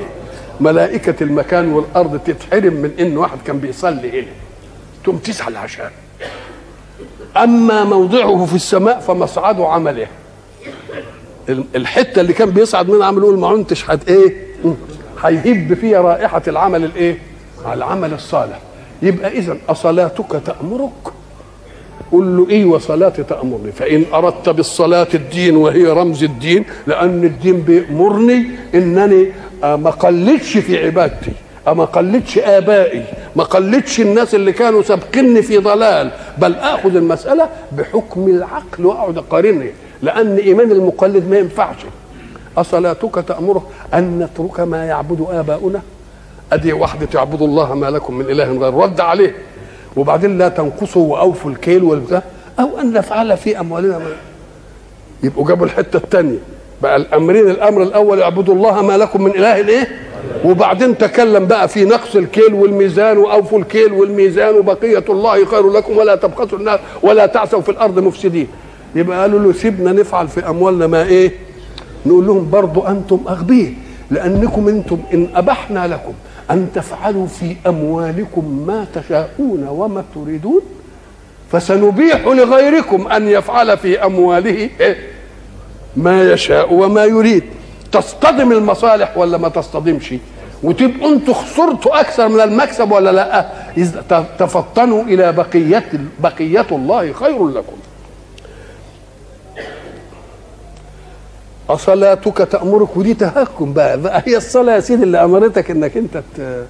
ملائكة 0.60 1.24
المكان 1.24 1.74
والأرض 1.74 2.20
تتحرم 2.20 2.74
من 2.74 2.92
إن 3.00 3.18
واحد 3.18 3.38
كان 3.46 3.60
بيصلي 3.60 4.20
هنا. 4.22 4.32
تقوم 5.04 5.18
تزعل 5.18 5.58
عشان 5.58 5.90
أما 7.38 7.84
موضعه 7.84 8.46
في 8.46 8.56
السماء 8.56 9.00
فمصعد 9.00 9.62
عمله. 9.62 10.08
الحتة 11.50 12.22
اللي 12.22 12.34
كان 12.34 12.50
بيصعد 12.50 12.90
منها 12.90 13.06
عمله 13.08 13.32
ما 13.32 13.48
عنتش 13.48 13.84
حد 13.84 14.10
إيه؟ 14.10 14.46
هيهب 15.24 15.74
فيها 15.74 16.02
رائحة 16.02 16.42
العمل 16.48 16.84
الإيه؟ 16.84 17.18
العمل 17.74 18.14
الصالح. 18.14 18.60
يبقى 19.02 19.32
اذا 19.32 19.58
أصلاتك 19.70 20.42
تأمرك. 20.46 21.14
قل 22.16 22.38
له 22.38 22.50
إيه 22.50 22.66
وصلاتي 22.66 23.24
تأمرني. 23.24 23.72
فإن 23.72 24.06
أردت 24.14 24.50
بالصلاة 24.50 25.08
الدين 25.14 25.56
وهي 25.58 25.86
رمز 25.86 26.24
الدين 26.24 26.66
لأن 26.88 27.24
الدين 27.24 27.62
بيأمرني 27.62 28.46
إنني 28.76 29.32
ما 29.64 29.90
قلدش 29.90 30.58
في 30.58 30.86
عبادتي 30.86 31.32
ما 31.68 31.86
قلدش 31.86 32.38
آبائي 32.38 33.04
ما 33.36 33.44
قلدش 33.44 34.00
الناس 34.02 34.36
اللي 34.36 34.52
كانوا 34.52 34.82
سابقني 34.82 35.42
في 35.42 35.58
ضلال. 35.58 36.12
بل 36.38 36.56
آخذ 36.56 36.96
المسألة 36.96 37.50
بحكم 37.72 38.28
العقل 38.28 38.86
وأقعد 38.86 39.18
أقارنها 39.18 39.68
لأن 40.02 40.38
إيمان 40.38 40.72
المقلد 40.72 41.30
ما 41.30 41.38
ينفعش. 41.38 41.78
أصلاتك 42.58 43.16
تأمره 43.28 43.68
أن 43.94 44.20
نترك 44.20 44.60
ما 44.60 44.86
يعبد 44.86 45.26
آباؤنا؟ 45.30 45.82
أدي 46.54 46.74
واحدة 46.74 47.06
تعبد 47.06 47.42
الله 47.42 47.76
ما 47.76 47.90
لكم 47.90 48.14
من 48.14 48.26
إله 48.26 48.52
غير 48.58 48.74
رد 48.74 49.00
عليه. 49.00 49.36
وبعدين 49.96 50.38
لا 50.38 50.50
تنقصوا 50.50 51.14
وأوفوا 51.14 51.52
الكيل 51.52 51.84
والبتاع. 51.84 52.24
أو 52.60 52.80
أن 52.82 52.94
نفعل 52.94 53.38
في 53.38 53.60
أموالنا. 53.60 54.00
يبقوا 55.24 55.48
جابوا 55.48 55.66
الحتة 55.66 55.98
الثانية 55.98 56.38
بقى 56.82 56.96
الأمرين 56.96 57.50
الأمر 57.50 57.84
الأول 57.84 58.22
اعبدوا 58.22 58.56
الله 58.56 58.82
ما 58.82 58.98
لكم 58.98 59.24
من 59.24 59.32
إله 59.32 59.56
إيه؟ 59.56 59.88
وبعدين 60.46 60.98
تكلم 60.98 61.46
بقى 61.46 61.68
في 61.68 61.86
نقص 61.86 62.16
الكيل 62.16 62.54
والميزان 62.54 63.18
وأوفوا 63.18 63.60
الكيل 63.60 63.94
والميزان 63.94 64.56
وبقية 64.56 65.04
الله 65.10 65.46
خير 65.46 65.70
لكم 65.72 65.98
ولا 65.98 66.16
تبخسوا 66.16 66.58
الناس 66.60 66.80
ولا 67.04 67.26
تعثوا 67.26 67.62
في 67.62 67.70
الأرض 67.70 68.00
مفسدين. 68.00 68.48
يبقى 68.96 69.22
قالوا 69.22 69.40
له 69.40 69.54
سيبنا 69.54 69.92
نفعل 69.92 70.28
في 70.28 70.50
أموالنا 70.50 70.88
ما 70.88 71.04
إيه؟ 71.04 71.32
نقول 72.06 72.28
لهم 72.28 72.50
برضو 72.50 72.82
أنتم 72.82 73.20
أغبياء. 73.30 73.74
لأنكم 74.12 74.68
أنتم 74.68 74.98
إن 75.14 75.28
أبحنا 75.36 75.88
لكم. 75.88 76.14
أن 76.52 76.68
تفعلوا 76.76 77.28
في 77.28 77.56
أموالكم 77.68 78.64
ما 78.68 78.86
تشاءون 78.96 79.68
وما 79.68 80.04
تريدون 80.16 80.62
فسنبيح 81.52 82.28
لغيركم 82.28 83.08
أن 83.08 83.28
يفعل 83.28 83.78
في 83.78 84.06
أمواله 84.06 84.70
إيه؟ 84.80 84.98
ما 85.96 86.32
يشاء 86.32 86.74
وما 86.74 87.06
يريد. 87.06 87.44
تصطدم 87.92 88.52
المصالح 88.52 89.18
ولا 89.18 89.38
ما 89.38 89.50
تصطدمش؟ 89.50 90.14
وتبقوا 90.64 91.14
أنتوا 91.14 91.34
خسرتوا 91.34 92.00
أكثر 92.00 92.28
من 92.28 92.42
المكسب 92.42 92.92
ولا 92.92 93.12
لأ؟ 93.12 93.46
تفطنوا 94.40 95.04
إلى 95.04 95.32
بقية 95.32 95.92
بقية 96.20 96.66
الله 96.72 97.14
خير 97.14 97.48
لكم. 97.48 97.76
أصلاتك 101.70 102.38
تأمرك 102.38 102.98
ودي 102.98 103.14
تهكم 103.14 103.74
بقى, 103.74 104.02
بقى 104.02 104.24
هي 104.28 104.38
الصلاة 104.38 104.76
يا 104.76 104.80
سيدي 104.80 105.04
اللي 105.04 105.24
أمرتك 105.24 105.72
إنك 105.72 105.98
أنت 105.98 106.24
ت... 106.38 106.66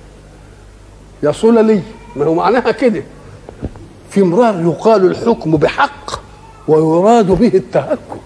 يصل 1.24 1.66
لي. 1.66 1.82
ما 2.16 2.26
هو 2.26 2.34
معناها 2.34 2.72
كده. 2.72 3.04
في 4.10 4.22
امرار 4.22 4.62
يقال 4.62 5.06
الحكم 5.06 5.52
بحق 5.58 6.12
ويراد 6.68 7.28
به 7.32 7.48
التهكم. 7.54 8.20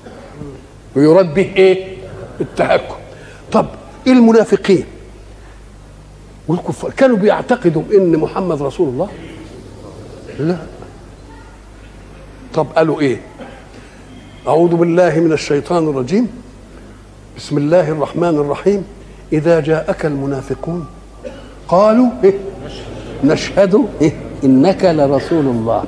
ويراد 0.96 1.34
به 1.34 1.54
إيه؟ 1.56 1.98
التهكم. 2.42 2.96
طب 3.52 3.66
المنافقين؟ 4.08 4.86
والكفار 6.48 6.92
كانوا 6.92 7.18
بيعتقدوا 7.18 7.84
إن 7.94 8.18
محمد 8.18 8.62
رسول 8.62 8.90
الله؟ 8.90 9.10
لا. 10.40 10.58
طب 12.54 12.68
قالوا 12.76 13.02
إيه؟ 13.02 13.22
أعوذ 14.48 14.76
بالله 14.76 15.20
من 15.20 15.32
الشيطان 15.34 15.90
الرجيم. 15.90 16.28
بسم 17.40 17.58
الله 17.58 17.90
الرحمن 17.90 18.36
الرحيم. 18.36 18.84
إذا 19.34 19.60
جاءك 19.60 20.06
المنافقون 20.06 20.86
قالوا 21.68 22.08
إيه؟ 22.24 22.34
نشهد 23.24 23.86
إيه؟ 24.02 24.14
إنك 24.44 24.86
لرسول 24.86 25.46
الله. 25.46 25.84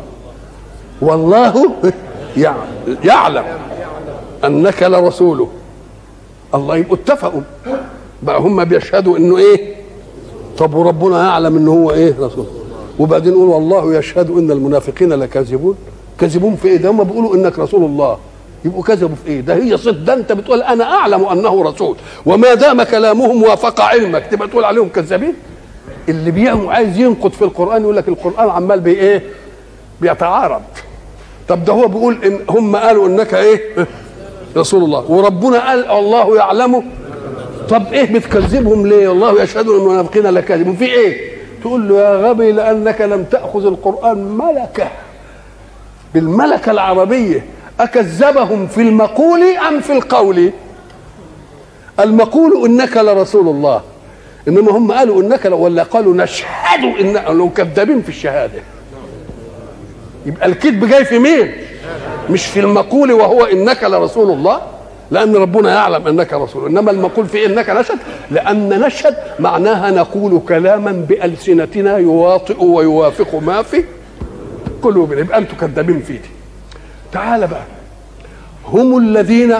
والله 1.01 1.71
إيه؟ 1.83 2.53
يعلم 3.03 3.43
أنك 4.45 4.83
لرسوله. 4.83 5.47
الله 6.55 6.77
يبقوا 6.77 6.95
اتفقوا. 6.95 7.41
بقى 8.23 8.39
هم 8.39 8.63
بيشهدوا 8.63 9.17
إنه 9.17 9.37
إيه؟ 9.37 9.75
طب 10.57 10.73
وربنا 10.73 11.23
يعلم 11.23 11.57
إنه 11.57 11.71
هو 11.71 11.91
إيه؟ 11.91 12.15
رسول. 12.19 12.45
وبعدين 12.99 13.33
يقول 13.33 13.47
والله 13.49 13.95
يشهد 13.95 14.29
إن 14.29 14.51
المنافقين 14.51 15.13
لكاذبون. 15.13 15.75
كاذبون 16.19 16.55
في 16.55 16.67
إيه؟ 16.67 16.77
ده 16.77 16.89
هم 16.89 17.03
بيقولوا 17.03 17.35
إنك 17.35 17.59
رسول 17.59 17.83
الله. 17.83 18.17
يبقوا 18.65 18.83
كذبوا 18.83 19.15
في 19.25 19.31
إيه؟ 19.31 19.41
ده 19.41 19.55
هي 19.55 19.77
صد 19.77 20.05
ده 20.05 20.13
أنت 20.13 20.31
بتقول 20.31 20.61
أنا 20.61 20.83
أعلم 20.83 21.25
أنه 21.25 21.63
رسول. 21.63 21.95
وما 22.25 22.53
دام 22.53 22.83
كلامهم 22.83 23.43
وافق 23.43 23.81
علمك 23.81 24.27
تبقى 24.31 24.47
تقول 24.47 24.63
عليهم 24.63 24.89
كذابين؟ 24.89 25.33
اللي 26.09 26.31
بيعمل 26.31 26.69
عايز 26.69 26.99
ينقد 26.99 27.31
في 27.33 27.41
القرآن 27.41 27.81
يقول 27.81 27.95
لك 27.97 28.07
القرآن 28.07 28.49
عمال 28.49 28.79
بي 28.79 28.91
إيه؟ 28.91 29.23
بيتعارض. 30.01 30.61
طب 31.47 31.65
ده 31.65 31.73
هو 31.73 31.87
بيقول 31.87 32.17
إن 32.25 32.39
هم 32.49 32.75
قالوا 32.75 33.07
إنك 33.07 33.33
إيه؟ 33.33 33.87
رسول 34.57 34.83
الله. 34.83 35.11
وربنا 35.11 35.69
قال 35.69 35.89
الله 35.91 36.37
يعلمه 36.37 36.83
طب 37.69 37.93
إيه 37.93 38.13
بتكذبهم 38.13 38.87
ليه؟ 38.87 39.11
الله 39.11 39.43
يشهد 39.43 39.67
إن 39.67 39.75
المنافقين 39.75 40.23
لكاذبون. 40.23 40.75
في 40.75 40.85
إيه؟ 40.85 41.31
تقول 41.61 41.89
له 41.89 41.99
يا 41.99 42.29
غبي 42.29 42.51
لأنك 42.51 43.01
لم 43.01 43.23
تأخذ 43.23 43.65
القرآن 43.65 44.17
ملكة. 44.17 44.87
بالملكة 46.13 46.71
العربية. 46.71 47.45
أكذبهم 47.81 48.67
في 48.67 48.81
المقول 48.81 49.41
أم 49.67 49.81
في 49.81 49.93
القول؟ 49.93 50.51
المقول 51.99 52.65
إنك 52.65 52.97
لرسول 52.97 53.47
الله. 53.47 53.81
إنما 54.47 54.71
هم 54.71 54.91
قالوا 54.91 55.21
إنك 55.21 55.45
ولا 55.45 55.83
قالوا 55.83 56.13
نشهد 56.13 56.83
ان 56.99 57.37
لو 57.37 57.49
كذابين 57.49 58.01
في 58.01 58.09
الشهادة. 58.09 58.61
يبقى 60.25 60.45
الكذب 60.45 60.85
جاي 60.85 61.05
في 61.05 61.19
مين؟ 61.19 61.51
مش 62.29 62.45
في 62.45 62.59
المقول 62.59 63.11
وهو 63.11 63.43
إنك 63.43 63.83
لرسول 63.83 64.31
الله؟ 64.31 64.61
لأن 65.11 65.35
ربنا 65.35 65.73
يعلم 65.75 66.07
إنك 66.07 66.33
رسول. 66.33 66.69
إنما 66.69 66.91
المقول 66.91 67.27
في 67.27 67.45
إنك 67.45 67.69
نشهد. 67.69 67.97
لأن 68.31 68.79
نشهد 68.79 69.15
معناها 69.39 69.91
نقول 69.91 70.41
كلاما 70.47 70.91
بألسنتنا 70.91 71.97
يواطئ 71.97 72.63
ويوافق 72.63 73.35
ما 73.35 73.61
في 73.61 73.83
قلوبنا. 74.81 75.19
يبقى 75.19 75.37
أنتم 75.37 75.57
كذابين 75.57 76.01
فيه. 76.01 76.21
تعال 77.11 77.47
بقى. 77.47 77.63
هم 78.67 78.97
الذين 78.97 79.53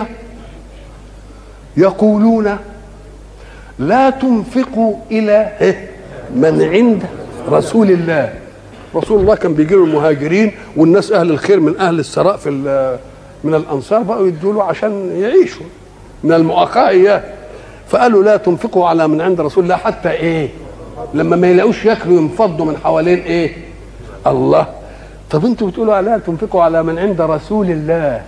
يقولون 1.76 2.56
لا 3.78 4.10
تنفقوا 4.10 4.96
إلى 5.10 5.52
من 6.34 6.62
عند 6.62 7.02
رسول 7.48 7.90
الله. 7.90 8.34
رسول 8.94 9.20
الله 9.20 9.34
كان 9.34 9.54
بيجي 9.54 9.74
له 9.74 9.84
المهاجرين 9.84 10.52
والناس 10.76 11.12
أهل 11.12 11.30
الخير 11.30 11.60
من 11.60 11.80
أهل 11.80 11.98
الثراء 11.98 12.36
في 12.36 12.50
من 13.44 13.54
الأنصار 13.54 14.02
بقوا 14.02 14.26
يدوا 14.26 14.52
له 14.52 14.62
عشان 14.62 15.20
يعيشوا. 15.20 15.66
من 16.24 16.32
المؤاخاه 16.32 16.88
إياه. 16.88 17.22
فقالوا 17.88 18.24
لا 18.24 18.36
تنفقوا 18.36 18.88
على 18.88 19.08
من 19.08 19.20
عند 19.20 19.40
رسول 19.40 19.64
الله 19.64 19.76
حتى 19.76 20.10
إيه؟ 20.10 20.48
لما 21.14 21.36
ما 21.36 21.46
يلاقوش 21.50 21.84
ياكلوا 21.84 22.20
ينفضوا 22.20 22.66
من 22.66 22.76
حوالين 22.84 23.18
إيه؟ 23.18 23.56
الله. 24.26 24.66
طب 25.32 25.46
أنتوا 25.46 25.68
بتقولوا 25.68 26.00
لا 26.00 26.18
تنفقوا 26.18 26.62
على 26.62 26.82
من 26.82 26.98
عند 26.98 27.20
رسول 27.20 27.70
الله. 27.70 28.22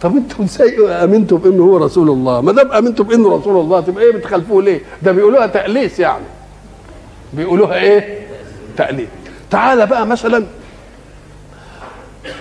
طب 0.00 0.16
أنتوا 0.16 0.44
إزاي 0.44 0.88
امنتوا 1.04 1.38
بأنه 1.38 1.62
هو 1.62 1.76
رسول 1.76 2.10
الله؟ 2.10 2.40
ما 2.40 2.52
دام 2.52 2.72
آمنتوا 2.72 3.04
بأنه 3.04 3.36
رسول 3.36 3.60
الله 3.60 3.80
تبقى 3.80 4.04
إيه 4.04 4.12
بتخالفوه 4.12 4.62
ليه؟ 4.62 4.80
ده 5.02 5.12
بيقولوها 5.12 5.46
تأليس 5.46 6.00
يعني. 6.00 6.24
بيقولوها 7.32 7.74
إيه؟ 7.74 8.18
تأليس. 8.76 9.08
تعالى 9.50 9.86
بقى 9.86 10.06
مثلا 10.06 10.44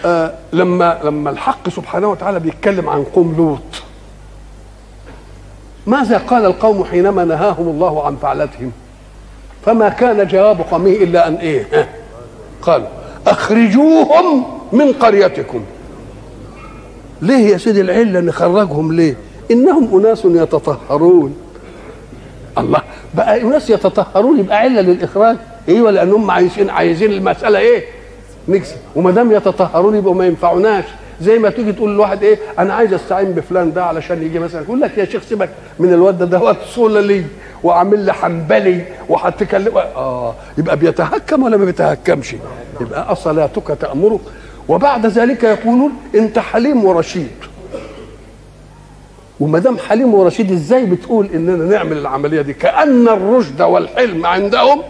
آه 0.05 0.34
لما 0.53 1.00
لما 1.03 1.29
الحق 1.29 1.69
سبحانه 1.69 2.08
وتعالى 2.08 2.39
بيتكلم 2.39 2.89
عن 2.89 3.03
قوم 3.03 3.36
لوط. 3.38 3.84
ماذا 5.88 6.17
قال 6.17 6.46
القوم 6.46 6.84
حينما 6.84 7.25
نهاهم 7.25 7.67
الله 7.69 8.05
عن 8.05 8.15
فعلتهم؟ 8.15 8.72
فما 9.65 9.89
كان 9.89 10.27
جواب 10.27 10.62
قومه 10.62 10.89
إلا 10.91 11.27
أن 11.27 11.36
إيه؟ 11.36 11.89
قالوا. 12.62 12.99
أخرجوهم 13.31 14.43
من 14.71 14.93
قريتكم. 14.93 15.62
ليه 17.21 17.48
يا 17.51 17.57
سيدي 17.57 17.81
العلة 17.81 18.19
نخرجهم 18.19 18.93
ليه؟ 18.93 19.15
إنهم 19.51 20.00
أناس 20.00 20.25
يتطهرون. 20.25 21.36
الله 22.57 22.81
بقى 23.13 23.41
أناس 23.41 23.69
يتطهرون 23.69 24.39
يبقى 24.39 24.57
علة 24.57 24.81
للإخراج. 24.81 25.38
إيوه 25.69 25.91
لأنهم 25.91 26.31
عايزين 26.31 26.69
عايزين 26.69 27.12
المسألة 27.12 27.59
إيه؟ 27.59 27.83
نكسب 28.48 28.75
وما 28.95 29.12
دام 29.12 29.31
يتطهرون 29.31 29.95
يبقوا 29.95 30.15
ما 30.15 30.25
ينفعوناش 30.25 30.83
زي 31.21 31.39
ما 31.39 31.49
تيجي 31.49 31.73
تقول 31.73 31.95
لواحد 31.95 32.23
إيه 32.23 32.38
أنا 32.59 32.73
عايز 32.73 32.93
أستعين 32.93 33.31
بفلان 33.31 33.73
ده 33.73 33.85
علشان 33.85 34.23
يجي 34.23 34.39
مثلا 34.39 34.61
يقول 34.61 34.81
لك 34.81 34.97
يا 34.97 35.05
شيخ 35.05 35.23
سيبك 35.23 35.49
من 35.79 35.93
الواد 35.93 36.17
ده 36.17 36.25
ده 36.25 36.55
صللي 36.75 37.23
وعامل 37.63 37.99
لي 37.99 38.13
حنبلي 38.13 38.81
وهتكلم 39.09 39.77
آه 39.77 40.33
يبقى 40.57 40.77
بيتهكم 40.77 41.43
ولا 41.43 41.57
ما 41.57 41.65
بيتهكمش؟ 41.65 42.35
يبقى 42.81 43.11
اصلاتك 43.11 43.77
تأمرك. 43.81 44.19
وبعد 44.67 45.05
ذلك 45.05 45.43
يقولون 45.43 45.91
أنت 46.15 46.39
حليم 46.39 46.85
ورشيد. 46.85 47.27
وما 49.39 49.59
دام 49.59 49.77
حليم 49.77 50.13
ورشيد 50.13 50.51
إزاي 50.51 50.85
بتقول 50.85 51.25
إننا 51.33 51.65
نعمل 51.65 51.97
العملية 51.97 52.41
دي؟ 52.41 52.53
كأن 52.53 53.07
الرشد 53.07 53.61
والحلم 53.61 54.25
عندهم 54.25 54.81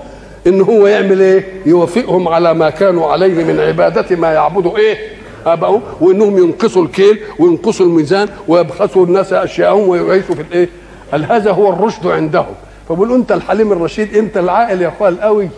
إن 0.48 0.62
هو 0.62 0.88
يعمل 0.88 1.22
إيه؟ 1.22 1.46
يوافقهم 1.66 2.28
على 2.28 2.54
ما 2.54 2.70
كانوا 2.70 3.12
عليه 3.12 3.44
من 3.44 3.60
عبادة 3.60 4.16
ما 4.16 4.32
يعبدوا 4.34 4.78
إيه؟ 4.78 4.98
ابائهم 5.46 5.82
وإنهم 6.02 6.38
ينقصوا 6.38 6.84
الكيل 6.84 7.20
وينقصوا 7.40 7.86
الميزان 7.86 8.30
ويبخسوا 8.48 9.06
الناس 9.06 9.34
أشياءهم 9.34 9.88
ويعيشوا 9.90 10.36
في 10.36 10.42
الإيه؟ 10.42 10.70
قال 11.12 11.26
هذا 11.32 11.52
هو 11.52 11.70
الرشد 11.74 12.08
عندهم؟ 12.08 12.54
فبقول 12.90 13.12
أنت 13.14 13.32
الحليم 13.32 13.72
الرشيد 13.72 14.16
أنت 14.16 14.38
العاقل 14.38 14.82
يا 14.82 14.88
اخويا 14.88 15.10
القوي. 15.10 15.50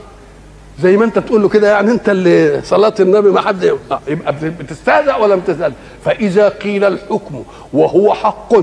زي 0.81 0.97
ما 0.97 1.05
أنت 1.05 1.19
تقول 1.19 1.41
له 1.41 1.50
كده 1.50 1.71
يعني 1.71 1.91
أنت 1.91 2.09
اللي 2.09 2.61
صلاة 2.63 2.93
النبي 3.00 3.29
ما 3.29 3.41
حد 3.41 3.63
يبقى 4.07 4.35
بتستهزأ 4.59 5.15
ولا 5.15 5.35
بتستهزأ؟ 5.35 5.73
فإذا 6.05 6.50
قيل 6.50 6.83
الحكم 6.83 7.43
وهو 7.73 8.13
حق 8.13 8.53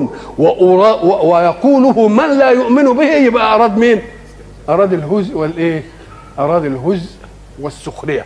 ويقوله 1.24 2.08
من 2.08 2.38
لا 2.38 2.50
يؤمن 2.50 2.84
به 2.96 3.14
يبقى 3.14 3.54
أراد 3.54 3.78
مين؟ 3.78 4.02
أراد 4.68 4.92
الهزء 4.92 5.36
والإيه؟ 5.36 5.84
أراد 6.38 6.64
الهزء 6.64 7.10
والسخرية. 7.60 8.24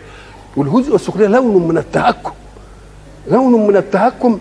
والهزء 0.56 0.92
والسخرية 0.92 1.26
لون 1.26 1.68
من 1.68 1.78
التهكم. 1.78 2.30
لون 3.31 3.67
من 3.67 3.76
التهكم 3.76 4.38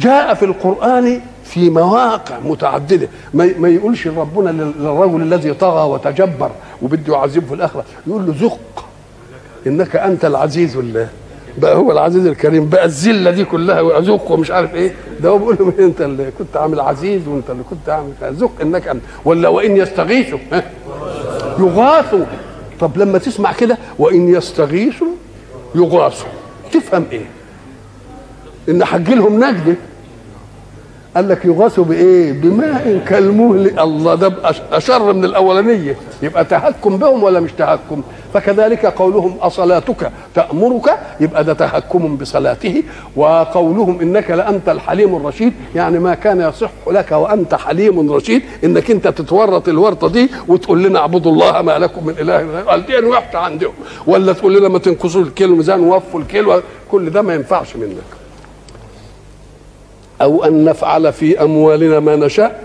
جاء 0.00 0.34
في 0.34 0.44
القرآن 0.44 1.20
في 1.44 1.70
مواقع 1.70 2.38
متعددة. 2.38 3.08
ما, 3.34 3.68
يقولش 3.68 4.06
ربنا 4.06 4.50
للرجل 4.50 5.22
الذي 5.22 5.54
طغى 5.54 5.88
وتجبر 5.88 6.50
وبده 6.82 7.14
يعذبه 7.14 7.46
في 7.46 7.54
الآخرة. 7.54 7.84
يقول 8.06 8.26
له 8.26 8.34
ذق 8.38 8.84
إنك 9.66 9.96
أنت 9.96 10.24
العزيز 10.24 10.76
الله 10.76 11.08
بقى 11.58 11.76
هو 11.76 11.92
العزيز 11.92 12.26
الكريم. 12.26 12.68
بقى 12.68 12.84
الذلة 12.84 13.30
دي 13.30 13.44
كلها 13.44 13.80
وذوق 13.80 14.30
ومش 14.30 14.50
عارف 14.50 14.74
إيه. 14.74 14.94
ده 15.20 15.28
هو 15.28 15.38
بيقول 15.38 15.56
له 15.60 15.72
أنت 15.86 16.00
اللي 16.00 16.30
كنت 16.38 16.56
عامل 16.56 16.80
عزيز 16.80 17.28
وأنت 17.28 17.50
اللي 17.50 17.62
كنت 17.70 17.88
عامل 17.88 18.12
ذوق 18.22 18.52
إنك 18.62 18.88
أنت. 18.88 19.02
ولا 19.24 19.48
وإن 19.48 19.76
يستغيثوا. 19.76 20.38
يغاثوا. 21.58 22.24
طب 22.80 22.98
لما 22.98 23.18
تسمع 23.18 23.52
كده 23.52 23.78
وإن 23.98 24.28
يستغيثوا 24.34 25.08
يغاثوا. 25.74 26.28
تفهم 26.72 27.04
إيه؟ 27.12 27.26
إن 28.68 28.84
حج 28.84 29.10
لهم 29.10 29.44
نجدة. 29.44 29.74
قال 31.16 31.28
لك 31.28 31.44
يغاثوا 31.44 31.84
بإيه؟ 31.84 32.32
بماء 32.32 33.02
كالمهل 33.08 33.78
الله 33.80 34.14
ده 34.14 34.32
أشر 34.72 35.12
من 35.12 35.24
الأولانية. 35.24 35.96
يبقى 36.22 36.44
تهكم 36.44 36.96
بهم 36.96 37.22
ولا 37.22 37.40
مش 37.40 37.52
تهكم؟ 37.52 38.02
فكذلك 38.34 38.86
قولهم 38.86 39.36
أصلاتك 39.40 40.10
تأمرك؟ 40.34 40.98
يبقى 41.20 41.44
ده 41.44 41.52
تهكم 41.52 42.16
بصلاته. 42.16 42.82
وقولهم 43.16 44.00
إنك 44.00 44.30
لأنت 44.30 44.68
الحليم 44.68 45.16
الرشيد. 45.16 45.52
يعني 45.74 45.98
ما 45.98 46.14
كان 46.14 46.40
يصح 46.40 46.70
لك 46.90 47.12
وأنت 47.12 47.54
حليم 47.54 48.12
رشيد. 48.12 48.42
إنك 48.64 48.90
أنت 48.90 49.08
تتورط 49.08 49.68
الورطة 49.68 50.08
دي 50.08 50.30
وتقول 50.48 50.82
لنا 50.82 50.98
اعبدوا 50.98 51.32
الله 51.32 51.62
ما 51.62 51.78
لكم 51.78 52.06
من 52.06 52.14
إله 52.20 52.36
غيره. 52.36 52.62
قال 52.62 52.86
دي 52.86 52.96
وحشه 53.06 53.38
عندهم. 53.38 53.72
ولا 54.06 54.32
تقول 54.32 54.56
لنا 54.56 54.68
ما 54.68 54.78
تنقصوا 54.78 55.22
الكيل 55.22 55.50
الميزان 55.50 55.80
ووفوا 55.80 56.20
الكيل. 56.20 56.46
كل 56.90 57.10
ده 57.10 57.22
ما 57.22 57.34
ينفعش 57.34 57.76
منك. 57.76 58.23
أو 60.22 60.44
أن 60.44 60.64
نفعل 60.64 61.12
في 61.12 61.42
أموالنا 61.42 62.00
ما 62.00 62.16
نشاء. 62.16 62.60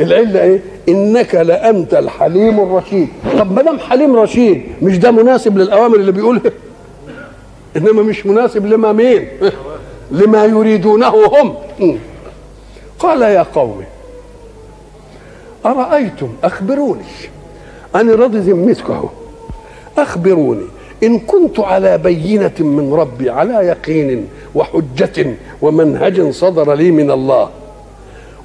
العله 0.00 0.42
إيه؟ 0.42 0.60
إنك 0.88 1.34
لأنت 1.34 1.94
الحليم 1.94 2.60
الرشيد. 2.60 3.08
طب 3.38 3.52
ما 3.52 3.62
دام 3.62 3.78
حليم 3.78 4.16
رشيد 4.16 4.62
مش 4.82 4.98
ده 4.98 5.10
مناسب 5.10 5.58
للأوامر 5.58 5.96
اللي 5.96 6.12
بيقولها 6.12 6.52
إنما 7.76 8.02
مش 8.02 8.26
مناسب 8.26 8.66
لما 8.66 8.92
مين؟ 8.92 9.28
لما 10.10 10.44
يريدونه 10.44 11.08
هم. 11.26 11.54
قال 12.98 13.22
يا 13.22 13.42
قوم 13.54 13.84
أرأيتم 15.66 16.28
أخبروني. 16.44 17.02
أنا 17.94 18.14
راضي 18.14 18.38
ذمتكم 18.38 19.08
أخبروني. 19.98 20.66
إن 21.02 21.18
كنت 21.18 21.60
على 21.60 21.98
بينة 21.98 22.52
من 22.60 22.94
ربي 22.94 23.30
على 23.30 23.54
يقين 23.54 24.26
وحجة 24.54 25.34
ومنهج 25.62 26.30
صدر 26.30 26.74
لي 26.74 26.90
من 26.90 27.10
الله 27.10 27.48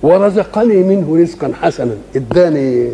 ورزقني 0.03 0.75
منه 0.75 1.17
رزقا 1.21 1.51
حسنا. 1.61 1.97
اداني 2.15 2.91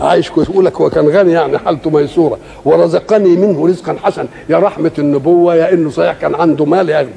عايش 0.00 0.30
كويس 0.30 0.48
يقول 0.48 0.64
لك 0.64 0.80
هو 0.80 0.90
كان 0.90 1.08
غني 1.08 1.32
يعني 1.32 1.58
حالته 1.58 1.90
ميسورة. 1.90 2.38
ورزقني 2.64 3.36
منه 3.36 3.66
رزقا 3.66 3.96
حسنا. 4.02 4.26
يا 4.48 4.58
رحمة 4.58 4.92
النبوة 4.98 5.54
يا 5.54 5.72
إنه 5.72 5.90
صحيح 5.90 6.12
كان 6.12 6.34
عنده 6.34 6.64
مال 6.64 6.88
يعني 6.88 7.08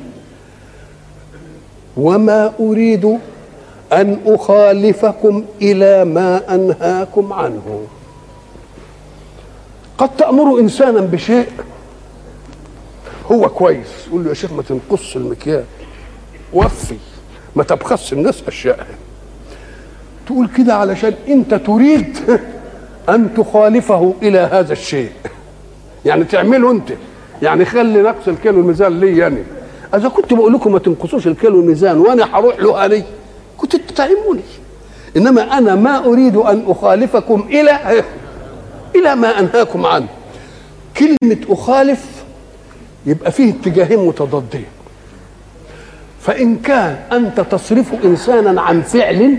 وما 1.98 2.54
أريد 2.60 3.17
أن 3.93 4.17
أخالفكم 4.26 5.43
إلى 5.62 6.06
ما 6.06 6.56
أنهاكم 6.56 7.34
عنه. 7.34 7.82
قد 9.97 10.15
تأمر 10.17 10.60
إنسانا 10.60 11.01
بشيء. 11.01 11.47
هو 13.32 13.49
كويس. 13.49 13.88
يقول 14.08 14.23
له 14.23 14.29
يا 14.29 14.34
شيخ 14.34 14.53
ما 14.53 14.62
تنقص 14.62 15.15
المكيال. 15.15 15.63
وفي. 16.53 16.95
ما 17.56 17.63
تبخس 17.63 18.13
الناس 18.13 18.43
أشياءها 18.47 18.95
تقول 20.27 20.49
كده 20.58 20.73
علشان 20.75 21.13
أنت 21.27 21.53
تريد 21.53 22.17
أن 23.10 23.34
تخالفه 23.34 24.13
إلى 24.21 24.39
هذا 24.39 24.73
الشيء. 24.73 25.12
يعني 26.06 26.23
تعمله 26.23 26.71
أنت. 26.71 26.93
يعني 27.41 27.65
خلي 27.65 28.01
نقص 28.01 28.27
الكيلو 28.27 28.60
الميزان 28.60 28.99
لي 28.99 29.17
يعني. 29.17 29.43
إذا 29.95 30.10
كنت 30.10 30.34
بقول 30.34 30.53
لكم 30.53 30.71
ما 30.71 30.79
تنقصوش 30.79 31.27
الكيلو 31.27 31.60
الميزان 31.60 31.97
وأنا 31.97 32.38
هروح 32.38 32.60
له 32.60 32.86
أنا 32.86 33.03
كنت 33.58 33.75
تتعلموني 33.75 34.41
إنما 35.17 35.58
أنا 35.58 35.75
ما 35.75 36.06
أريد 36.06 36.36
أن 36.36 36.63
أخالفكم 36.67 37.47
إلى 37.49 38.03
إلى 38.95 39.15
ما 39.15 39.39
أنهاكم 39.39 39.86
عنه. 39.86 40.08
كلمة 40.97 41.38
أخالف 41.49 42.06
يبقى 43.06 43.32
فيه 43.32 43.53
اتجاهين 43.53 43.99
متضادين 44.08 44.65
فإن 46.21 46.56
كان 46.58 46.97
أنت 47.12 47.39
تصرف 47.39 47.93
إنسانا 48.06 48.62
عن 48.62 48.82
فعل 48.82 49.38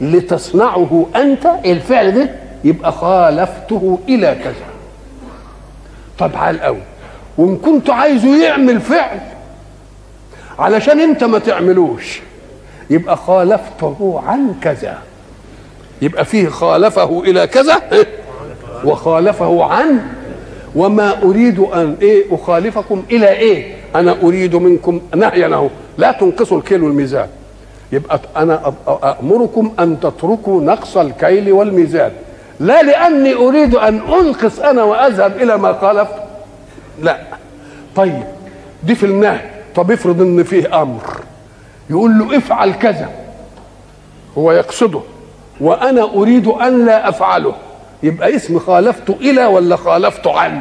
لتصنعه 0.00 1.06
أنت 1.16 1.46
الفعل 1.64 2.14
ده 2.14 2.30
يبقى 2.64 2.92
خالفته 2.92 3.98
إلى 4.08 4.38
كذا. 4.44 4.66
طب 6.18 6.30
عال 6.36 6.60
قوي 6.60 6.82
وإن 7.38 7.56
كنت 7.56 7.90
عايزه 7.90 8.42
يعمل 8.44 8.80
فعل 8.80 9.20
علشان 10.58 11.00
أنت 11.00 11.24
ما 11.24 11.38
تعملوش 11.38 12.20
يبقى 12.90 13.16
خالفته 13.16 14.22
عن 14.26 14.54
كذا. 14.62 14.98
يبقى 16.02 16.24
فيه 16.24 16.48
خالفه 16.48 17.20
إلى 17.20 17.46
كذا. 17.46 17.82
وخالفه 18.84 19.64
عن 19.64 20.00
وما 20.76 21.22
أريد 21.22 21.58
أن 21.58 21.96
إيه 22.02 22.24
أخالفكم 22.30 23.02
إلى 23.10 23.28
إيه؟ 23.28 23.74
أنا 23.96 24.16
أريد 24.22 24.56
منكم 24.56 25.00
نهيا 25.16 25.54
اهو 25.54 25.68
لا 25.98 26.12
تنقصوا 26.12 26.58
الكيل 26.58 26.82
والميزان. 26.82 27.28
يبقى 27.92 28.20
أنا 28.36 28.72
امركم 29.22 29.72
أن 29.78 30.00
تتركوا 30.00 30.62
نقص 30.62 30.96
الكيل 30.96 31.52
والميزان. 31.52 32.12
لا 32.60 32.82
لأني 32.82 33.34
أريد 33.34 33.74
أن 33.74 34.00
أنقص 34.00 34.58
أنا 34.60 34.82
وأذهب 34.82 35.36
إلى 35.36 35.56
ما 35.56 35.72
خالفت. 35.72 36.14
لا. 37.02 37.18
طيب. 37.96 38.22
دي 38.82 38.94
في 38.94 39.06
النهي 39.06 39.40
طب 39.74 39.90
افرض 39.90 40.20
إن 40.20 40.42
فيه 40.42 40.82
أمر. 40.82 41.02
يقول 41.90 42.18
له 42.18 42.36
افعل 42.36 42.72
كذا. 42.72 43.08
هو 44.38 44.52
يقصده. 44.52 45.00
وأنا 45.60 46.02
أريد 46.14 46.46
أن 46.46 46.86
لا 46.86 47.08
أفعله. 47.08 47.54
يبقى 48.02 48.36
اسم 48.36 48.58
خالفت 48.58 49.10
إلى 49.10 49.46
ولا 49.46 49.76
خالفت 49.76 50.26
عن. 50.26 50.60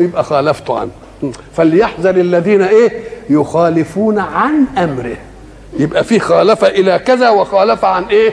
يبقى 0.00 0.24
خالفت 0.24 0.70
عن. 0.70 0.90
فليحذر 1.56 2.16
الذين 2.16 2.62
إيه؟ 2.62 3.02
يخالفون 3.30 4.18
عن 4.18 4.64
أمره. 4.78 5.16
يبقى 5.78 6.04
في 6.04 6.18
خالف 6.18 6.64
إلى 6.64 6.98
كذا 6.98 7.30
وخالف 7.30 7.84
عن 7.84 8.04
إيه؟ 8.04 8.32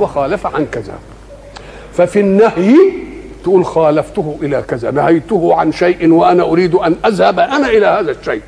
وخالف 0.00 0.46
عن 0.46 0.66
كذا. 0.72 0.94
ففي 1.94 2.20
النهي 2.20 2.76
تقول 3.44 3.64
خالفته 3.64 4.38
إلى 4.42 4.62
كذا. 4.68 4.90
نهيته 4.90 5.54
عن 5.54 5.72
شيء 5.72 6.12
وأنا 6.12 6.42
أريد 6.42 6.74
أن 6.74 6.96
أذهب 7.06 7.38
أنا 7.38 7.68
إلى 7.68 7.86
هذا 7.86 8.10
الشيء. 8.10 8.42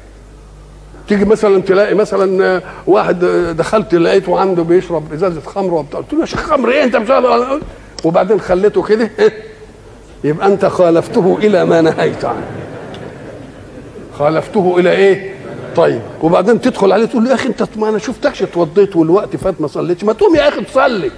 تيجي 1.09 1.25
مثلا 1.25 1.62
تلاقي 1.62 1.94
مثلا 1.94 2.61
واحد 2.87 3.25
دخلت 3.59 3.94
لقيته 3.94 4.40
عنده 4.40 4.62
بيشرب 4.62 5.12
إزازة 5.12 5.40
خمر 5.40 5.75
وبتاع. 5.75 6.01
قلت 6.01 6.12
له 6.12 6.20
يا 6.20 6.27
شيخ 6.27 6.40
خمر 6.40 6.70
إيه؟ 6.70 6.85
أنت 6.85 6.96
مش 6.96 7.11
وبعدين 8.04 8.40
خليته 8.40 8.82
كده 8.82 9.10
يبقى 10.24 10.46
انت 10.46 10.66
خالفته 10.66 11.38
إلى 11.42 11.64
ما 11.64 11.80
نهيت 11.80 12.24
عنه. 12.24 12.46
خالفته 14.18 14.74
إلى 14.78 14.90
إيه؟ 14.92 15.34
طيب 15.76 16.00
وبعدين 16.22 16.60
تدخل 16.60 16.92
عليه 16.92 17.04
تقول 17.06 17.24
له 17.24 17.30
يا 17.30 17.34
أخي 17.34 17.48
أنت 17.48 17.64
ما 17.76 17.88
أنا 17.88 17.98
شفتكش 17.98 18.42
اتوضيت 18.42 18.96
والوقت 18.96 19.36
فات 19.36 19.60
ما 19.60 19.66
صليتش 19.66 20.04
ما 20.04 20.12
تقوم 20.12 20.36
يا 20.36 20.48
أخي 20.48 20.64
تصلي. 20.64 21.10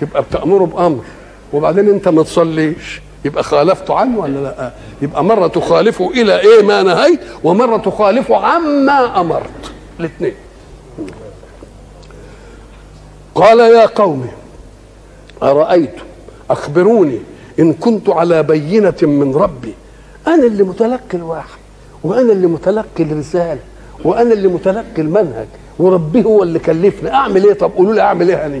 تبقى 0.00 0.22
بتأمره 0.22 0.64
بأمر 0.64 1.04
وبعدين 1.52 1.88
أنت 1.88 2.08
ما 2.08 2.22
تصليش. 2.22 3.00
يبقى 3.24 3.42
خالفته 3.42 3.94
عنه 3.94 4.18
ولا 4.18 4.38
لأ؟ 4.38 4.72
يبقى 5.02 5.24
مرة 5.24 5.46
تخالفه 5.46 6.10
إلى 6.10 6.40
إيه 6.40 6.62
ما 6.62 6.82
نهيت 6.82 7.20
ومرة 7.44 7.76
تخالفه 7.76 8.36
عما 8.36 9.20
أمرت. 9.20 9.50
الاثنين. 10.00 10.34
قال 13.34 13.58
يا 13.60 13.86
قوم 13.86 14.26
أرأيتم 15.42 16.02
أخبروني 16.50 17.18
إن 17.58 17.72
كنت 17.72 18.08
على 18.08 18.42
بينة 18.42 18.94
من 19.02 19.34
ربي. 19.34 19.74
أنا 20.26 20.46
اللي 20.46 20.62
متلقي 20.62 21.14
الوحي 21.14 21.58
وأنا 22.04 22.32
اللي 22.32 22.46
متلقي 22.46 23.04
الرسالة 23.04 23.60
وأنا 24.04 24.32
اللي 24.32 24.48
متلقي 24.48 25.02
المنهج 25.02 25.46
وربي 25.78 26.24
هو 26.24 26.42
اللي 26.42 26.58
كلفني. 26.58 27.10
أعمل 27.14 27.44
إيه؟ 27.44 27.52
طب 27.52 27.70
قولوا 27.76 27.94
لي 27.94 28.00
أعمل 28.00 28.28
إيه 28.28 28.46
أنا 28.46 28.60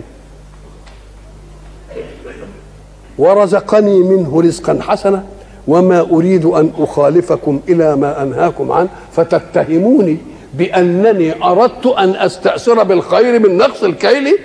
ورزقني 3.18 3.98
منه 3.98 4.40
رزقا 4.40 4.78
حسنا 4.82 5.24
وما 5.68 6.00
أريد 6.00 6.44
أن 6.44 6.70
أخالفكم 6.78 7.60
إلى 7.68 7.96
ما 7.96 8.22
أنهاكم 8.22 8.72
عنه. 8.72 8.88
فتتهموني 9.12 10.16
بأنني 10.54 11.44
أردت 11.44 11.86
أن 11.86 12.10
أستأثر 12.16 12.82
بالخير 12.82 13.38
من 13.40 13.56
نقص 13.56 13.82
الكيل 13.82 14.38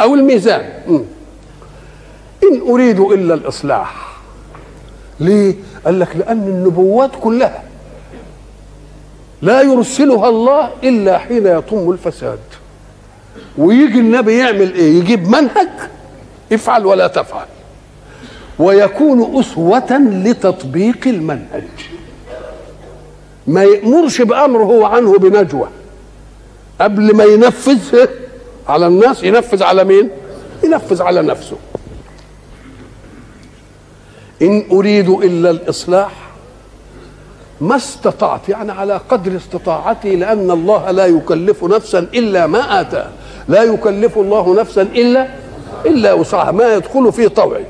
أو 0.00 0.14
الميزان. 0.14 0.62
م. 0.88 0.98
إن 2.42 2.70
أريد 2.70 3.00
إلا 3.00 3.34
الإصلاح. 3.34 4.18
ليه؟ 5.20 5.54
قال 5.84 6.00
لك 6.00 6.16
لأن 6.16 6.42
النبوات 6.48 7.10
كلها 7.20 7.62
لا 9.42 9.62
يرسلها 9.62 10.28
الله 10.28 10.70
إلا 10.84 11.18
حين 11.18 11.46
يطم 11.46 11.90
الفساد. 11.90 12.38
ويجي 13.58 14.00
النبي 14.00 14.38
يعمل 14.38 14.74
إيه؟ 14.74 14.98
يجيب 14.98 15.28
منهج 15.28 15.68
افعل 16.52 16.86
ولا 16.86 17.06
تفعل. 17.06 17.46
ويكون 18.58 19.40
أسوة 19.40 19.98
لتطبيق 19.98 20.98
المنهج. 21.06 21.68
ما 23.46 23.64
يأمرش 23.64 24.22
بأمر 24.22 24.62
هو 24.62 24.84
عنه 24.84 25.18
بنجوى. 25.18 25.68
قبل 26.80 27.16
ما 27.16 27.24
ينفذ 27.24 28.06
على 28.68 28.86
الناس 28.86 29.24
ينفذ 29.24 29.62
على 29.62 29.84
مين؟ 29.84 30.10
ينفذ 30.64 31.02
على 31.02 31.22
نفسه. 31.22 31.56
إن 34.42 34.64
أريد 34.72 35.08
إلا 35.08 35.50
الإصلاح 35.50 36.12
ما 37.60 37.76
استطعت 37.76 38.48
يعني 38.48 38.72
على 38.72 39.00
قدر 39.08 39.36
استطاعتي 39.36 40.16
لأن 40.16 40.50
الله 40.50 40.90
لا 40.90 41.06
يكلف 41.06 41.64
نفسا 41.64 41.98
إلا 41.98 42.46
ما 42.46 42.80
آتاه 42.80 43.08
لا 43.48 43.62
يكلف 43.62 44.18
الله 44.18 44.60
نفسا 44.60 44.82
إلا 44.82 45.28
إلا 45.86 46.12
وسعها. 46.12 46.50
ما 46.50 46.74
يدخل 46.74 47.12
في 47.12 47.28
طوعي. 47.28 47.64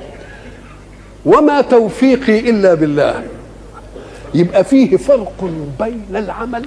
وما 1.26 1.60
توفيقي 1.60 2.50
إلا 2.50 2.74
بالله. 2.74 3.22
يبقى 4.34 4.64
فيه 4.64 4.96
فرق 4.96 5.50
بين 5.80 6.16
العمل 6.16 6.66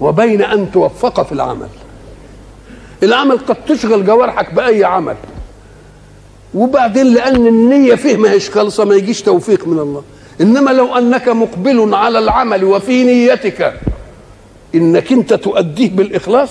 وبين 0.00 0.42
أن 0.42 0.72
توفق 0.72 1.22
في 1.22 1.32
العمل. 1.32 1.68
العمل 3.02 3.38
قد 3.38 3.56
تشغل 3.68 4.06
جوارحك 4.06 4.54
بأي 4.54 4.84
عمل. 4.84 5.16
وبعدين 6.54 7.14
لأن 7.14 7.46
النية 7.46 7.94
فيه 7.94 8.16
ما 8.16 8.30
هيش 8.30 8.50
خالصة 8.50 8.84
ما 8.84 8.94
يجيش 8.94 9.22
توفيق 9.22 9.66
من 9.66 9.78
الله. 9.78 10.02
إنما 10.40 10.70
لو 10.70 10.94
أنك 10.94 11.28
مقبل 11.28 11.94
على 11.94 12.18
العمل 12.18 12.64
وفي 12.64 13.04
نيتك 13.04 13.74
إنك 14.74 15.12
أنت 15.12 15.34
تؤديه 15.34 15.90
بالإخلاص 15.90 16.48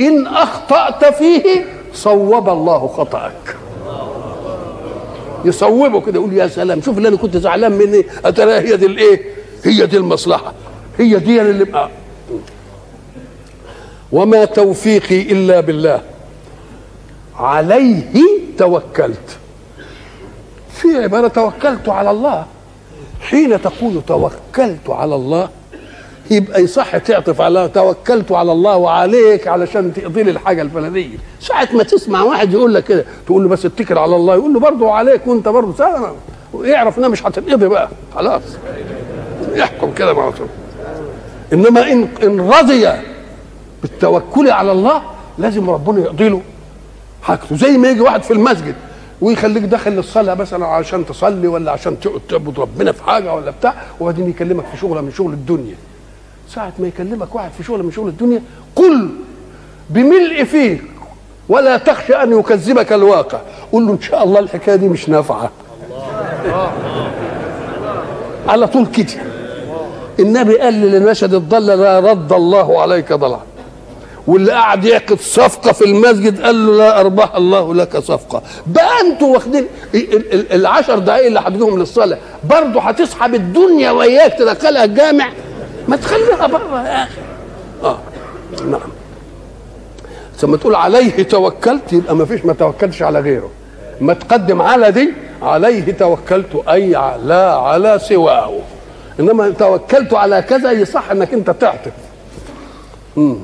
إن 0.00 0.26
أخطأت 0.26 1.14
فيه 1.14 1.64
صوب 1.94 2.48
الله 2.48 2.86
خطأك. 2.88 3.56
يصوبه 5.44 6.00
كده 6.00 6.14
يقول 6.14 6.32
يا 6.32 6.46
سلام 6.48 6.82
شوف 6.82 6.98
اللي 6.98 7.08
أنا 7.08 7.16
كنت 7.16 7.36
زعلان 7.36 7.72
مني. 7.72 8.04
أترى 8.24 8.52
هي 8.52 8.76
دي 8.76 8.86
الإيه؟ 8.86 9.22
هي 9.64 9.86
دي 9.86 9.96
المصلحة. 9.96 10.52
هي 10.98 11.18
دي 11.18 11.40
اللي 11.40 11.64
بقى. 11.64 11.88
وما 14.12 14.44
توفيقي 14.44 15.22
إلا 15.22 15.60
بالله. 15.60 16.00
عليه 17.38 18.12
توكلت. 18.58 19.38
في 20.72 21.02
عبارة 21.02 21.28
توكلت 21.28 21.88
على 21.88 22.10
الله. 22.10 22.46
حين 23.20 23.62
تقول 23.62 24.02
توكلت 24.06 24.88
على 24.90 25.14
الله 25.14 25.48
يبقى 26.30 26.62
يصح 26.62 26.96
تعطف 26.96 27.40
على 27.40 27.68
توكلت 27.74 28.32
على 28.32 28.52
الله 28.52 28.76
وعليك 28.76 29.48
علشان 29.48 29.94
تقضي 29.94 30.22
لي 30.22 30.30
الحاجة 30.30 30.62
الفلانية. 30.62 31.16
ساعة 31.40 31.68
ما 31.72 31.82
تسمع 31.82 32.22
واحد 32.22 32.52
يقول 32.52 32.74
لك 32.74 32.84
كده 32.84 33.04
تقول 33.26 33.42
له 33.42 33.48
بس 33.48 33.66
اتكل 33.66 33.98
على 33.98 34.16
الله 34.16 34.34
يقول 34.34 34.54
له 34.54 34.60
برضه 34.60 34.92
عليك 34.92 35.26
وانت 35.26 35.48
برضه. 35.48 35.74
سلام 35.74 36.14
يعرف 36.62 36.98
إنها 36.98 37.08
مش 37.08 37.26
هتنقضي 37.26 37.68
بقى. 37.68 37.88
خلاص. 38.14 38.42
يحكم 39.54 39.92
كده 39.94 40.12
مع 40.14 40.28
رسول 40.28 40.46
إنما 41.52 41.92
إن 41.92 42.08
إن 42.22 42.40
رضي 42.40 42.88
بالتوكل 43.82 44.50
على 44.50 44.72
الله 44.72 45.02
لازم 45.38 45.70
ربنا 45.70 46.00
يقضي 46.00 46.28
له 46.28 46.40
حاجته. 47.22 47.56
زي 47.56 47.78
ما 47.78 47.88
يجي 47.88 48.00
واحد 48.00 48.22
في 48.22 48.32
المسجد 48.32 48.74
ويخليك 49.22 49.62
داخل 49.62 49.92
للصلاة 49.92 50.34
مثلا 50.34 50.66
عشان 50.66 51.06
تصلي 51.06 51.48
ولا 51.48 51.72
عشان 51.72 51.96
تعبد 52.28 52.60
ربنا 52.60 52.92
في 52.92 53.04
حاجة 53.04 53.34
ولا 53.34 53.50
بتاع 53.50 53.74
وبعدين 54.00 54.30
يكلمك 54.30 54.64
في 54.66 54.76
شغلة 54.76 55.00
من 55.00 55.12
شغل 55.12 55.32
الدنيا. 55.32 55.74
ساعة 56.48 56.72
ما 56.78 56.88
يكلمك 56.88 57.34
واحد 57.34 57.50
في 57.58 57.62
شغل 57.62 57.82
من 57.82 57.92
شغل 57.92 58.08
الدنيا 58.08 58.42
قل 58.76 59.08
بملء 59.90 60.44
فيك 60.44 60.82
ولا 61.48 61.76
تخشى 61.76 62.14
أن 62.14 62.38
يكذبك 62.38 62.92
الواقع. 62.92 63.40
قل 63.72 63.86
له 63.86 63.92
إن 63.92 64.00
شاء 64.00 64.24
الله 64.24 64.40
الحكاية 64.40 64.76
دي 64.76 64.88
مش 64.88 65.08
نافعة. 65.08 65.50
على 68.48 68.66
طول 68.66 68.86
كده. 68.86 69.22
النبي 70.20 70.58
قال 70.58 70.74
لي 70.74 70.98
لنشد 70.98 71.34
الضل 71.34 71.66
لا 71.66 72.00
رد 72.00 72.32
الله 72.32 72.80
عليك 72.82 73.12
ضلعا. 73.12 73.40
واللي 74.26 74.52
قاعد 74.52 74.84
يعقد 74.84 75.20
صفقة 75.20 75.72
في 75.72 75.84
المسجد 75.84 76.42
قال 76.42 76.66
له 76.66 76.76
لا 76.76 77.00
اربح 77.00 77.34
الله 77.34 77.74
لك 77.74 77.98
صفقة. 77.98 78.42
بقى 78.66 79.00
أنتوا 79.00 79.34
واخدين 79.34 79.66
العشر 80.52 80.98
دقائق 80.98 81.26
اللي 81.26 81.42
حددهم 81.42 81.78
للصلاة. 81.78 82.18
برضه 82.44 82.80
هتسحب 82.80 83.34
الدنيا 83.34 83.90
وياك 83.90 84.38
تدخلها 84.38 84.84
الجامع. 84.84 85.28
ما 85.88 85.96
تخليها 85.96 86.46
بره 86.46 86.82
يا 86.88 87.02
أخي. 87.02 87.20
آه. 87.84 87.98
نعم. 88.66 88.80
ثم 90.36 90.56
تقول 90.56 90.74
عليه 90.74 91.22
توكلت 91.22 91.92
يبقى 91.92 92.16
ما 92.16 92.24
فيش 92.24 92.44
ما 92.44 92.52
توكلتش 92.52 93.02
على 93.02 93.20
غيره. 93.20 93.50
ما 94.00 94.14
تقدم 94.14 94.62
على 94.62 94.90
دي 94.90 95.12
عليه 95.42 95.92
توكلت 95.92 96.62
أي 96.68 96.90
لا 97.24 97.54
على 97.54 97.98
سواه. 98.08 98.52
إنما 99.20 99.50
توكلت 99.50 100.14
على 100.14 100.42
كذا 100.42 100.72
يصح 100.72 101.10
إنك 101.10 101.34
أنت 101.34 101.50
تعطف. 101.50 101.92
مم. 103.16 103.36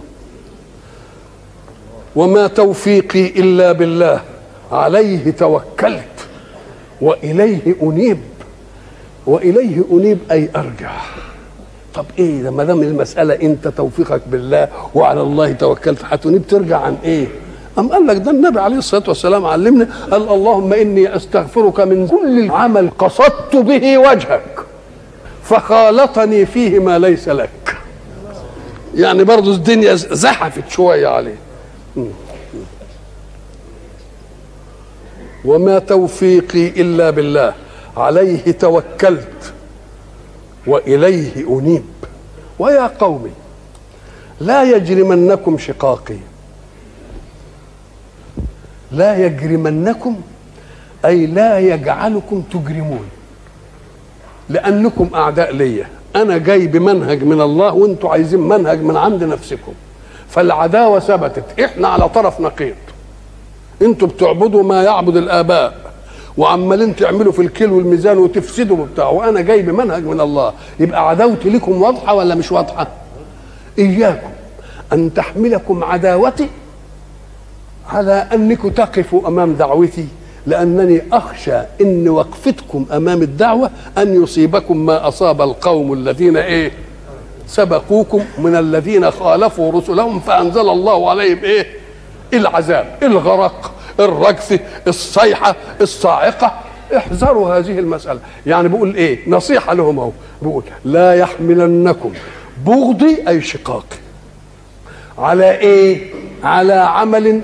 وما 2.19 2.47
توفيقي 2.47 3.27
إلا 3.27 3.73
بالله. 3.73 4.21
عليه 4.73 5.31
توكلت 5.31 6.17
وإليه 7.01 7.77
أنيب. 7.83 8.19
وإليه 9.27 9.83
أنيب 9.93 10.19
أي 10.31 10.49
أرجع. 10.57 10.91
طب 11.95 12.05
إيه 12.19 12.43
ده؟ 12.43 12.51
ما 12.51 12.65
دام 12.65 12.83
المسألة 12.83 13.35
أنت 13.35 13.69
توفيقك 13.69 14.21
بالله 14.27 14.69
وعلى 14.95 15.21
الله 15.21 15.53
توكلت 15.53 15.99
هتنيب 16.05 16.47
ترجع 16.47 16.79
عن 16.81 16.97
إيه؟ 17.05 17.27
أم 17.79 17.89
قال 17.89 18.07
لك 18.07 18.17
ده 18.17 18.31
النبي 18.31 18.61
عليه 18.61 18.77
الصلاة 18.77 19.05
والسلام 19.09 19.47
علمنا 19.47 19.89
قال 20.11 20.23
اللهم 20.29 20.73
إني 20.73 21.17
أستغفرك 21.17 21.81
من 21.81 22.07
كل 22.07 22.51
عمل 22.51 22.91
قصدت 22.99 23.57
به 23.57 23.99
وجهك 23.99 24.59
فخالطني 25.43 26.47
فيه 26.47 26.79
ما 26.79 26.99
ليس 26.99 27.29
لك. 27.29 27.77
يعني 28.95 29.25
برضه 29.25 29.55
الدنيا 29.55 29.95
زحفت 29.95 30.69
شوية 30.71 31.09
عليه. 31.09 31.48
وما 35.45 35.79
توفيقي 35.79 36.69
إلا 36.69 37.11
بالله. 37.11 37.55
عليه 37.97 38.51
توكلت 38.51 39.53
وإليه 40.67 41.59
أنيب. 41.59 41.85
ويا 42.59 42.87
قوم 42.87 43.31
لا 44.41 44.63
يجرمنكم 44.77 45.59
شقاقي. 45.59 46.19
لا 48.93 49.27
يجرمنكم 49.27 50.21
أي 51.05 51.27
لا 51.27 51.59
يجعلكم 51.59 52.43
تجرمون. 52.53 53.09
لأنكم 54.49 55.11
أعداء 55.15 55.53
ليا 55.53 55.89
أنا 56.17 56.39
جاي 56.39 56.67
بمنهج 56.67 57.25
من 57.25 57.41
الله 57.41 57.75
وأنتم 57.75 58.09
عايزين 58.09 58.41
منهج 58.41 58.83
من 58.83 58.97
عند 58.97 59.25
نفسكم. 59.25 59.73
فالعداوة 60.31 60.99
ثبتت 60.99 61.61
إحنا 61.61 61.89
على 61.89 62.09
طرف 62.09 62.41
نقيض 62.41 62.75
أنتوا 63.83 64.09
بتعبدوا 64.09 64.63
ما 64.63 64.83
يعبد 64.83 65.17
الآباء 65.17 65.75
وعمالين 66.37 66.97
تعملوا 66.97 67.33
في 67.33 67.43
الكيل 67.43 67.71
والميزان 67.73 68.19
وتفسدوا 68.19 68.77
وبتاع 68.77 69.09
وأنا 69.09 69.41
جاي 69.41 69.63
بمنهج 69.63 70.05
من 70.05 70.21
الله 70.21 70.53
يبقى 70.81 71.09
عداوتي 71.09 71.51
لكم 71.51 71.83
واضحة 71.83 72.15
ولا 72.15 72.35
مش 72.35 72.53
واضحة؟ 72.53 72.87
إياكم 73.79 74.29
أن 74.93 75.15
تحملكم 75.15 75.85
عداوتي 75.85 76.49
على 77.89 78.13
انكم 78.35 78.69
تقفوا 78.69 79.29
أمام 79.29 79.55
دعوتي 79.55 80.07
لأنني 80.47 81.03
أخشى 81.13 81.57
إن 81.81 82.09
وقفتكم 82.09 82.87
أمام 82.93 83.23
الدعوة 83.23 83.71
أن 83.99 84.23
يصيبكم 84.23 84.87
ما 84.87 85.09
أصاب 85.09 85.43
القوم 85.43 85.93
الذين 85.93 86.37
إيه؟ 86.37 86.73
سبقوكم 87.49 88.25
من 88.39 88.57
الذين 88.57 89.11
خالفوا 89.11 89.73
رسلهم 89.73 90.21
فأنزل 90.21 90.69
الله 90.69 91.11
عليهم 91.11 91.39
إيه؟ 91.45 91.67
العذاب 92.35 92.99
الغرق 93.03 93.73
الرجف 94.01 94.61
الصيحة 94.89 95.57
الصاعقة. 95.81 96.53
احذروا 96.97 97.59
هذه 97.59 97.79
المسألة. 97.79 98.21
يعني 98.47 98.69
بيقول 98.69 98.95
إيه؟ 98.95 99.19
نصيحة 99.31 99.75
لهم 99.75 99.99
أهو. 99.99 100.11
بيقول 100.43 100.63
لا 100.85 101.15
يحملنكم 101.15 102.13
بغضي 102.67 103.29
أي 103.29 103.43
شقاقي 103.43 103.97
على 105.19 105.59
إيه؟ 105.59 106.11
على 106.45 106.73
عمل 106.73 107.41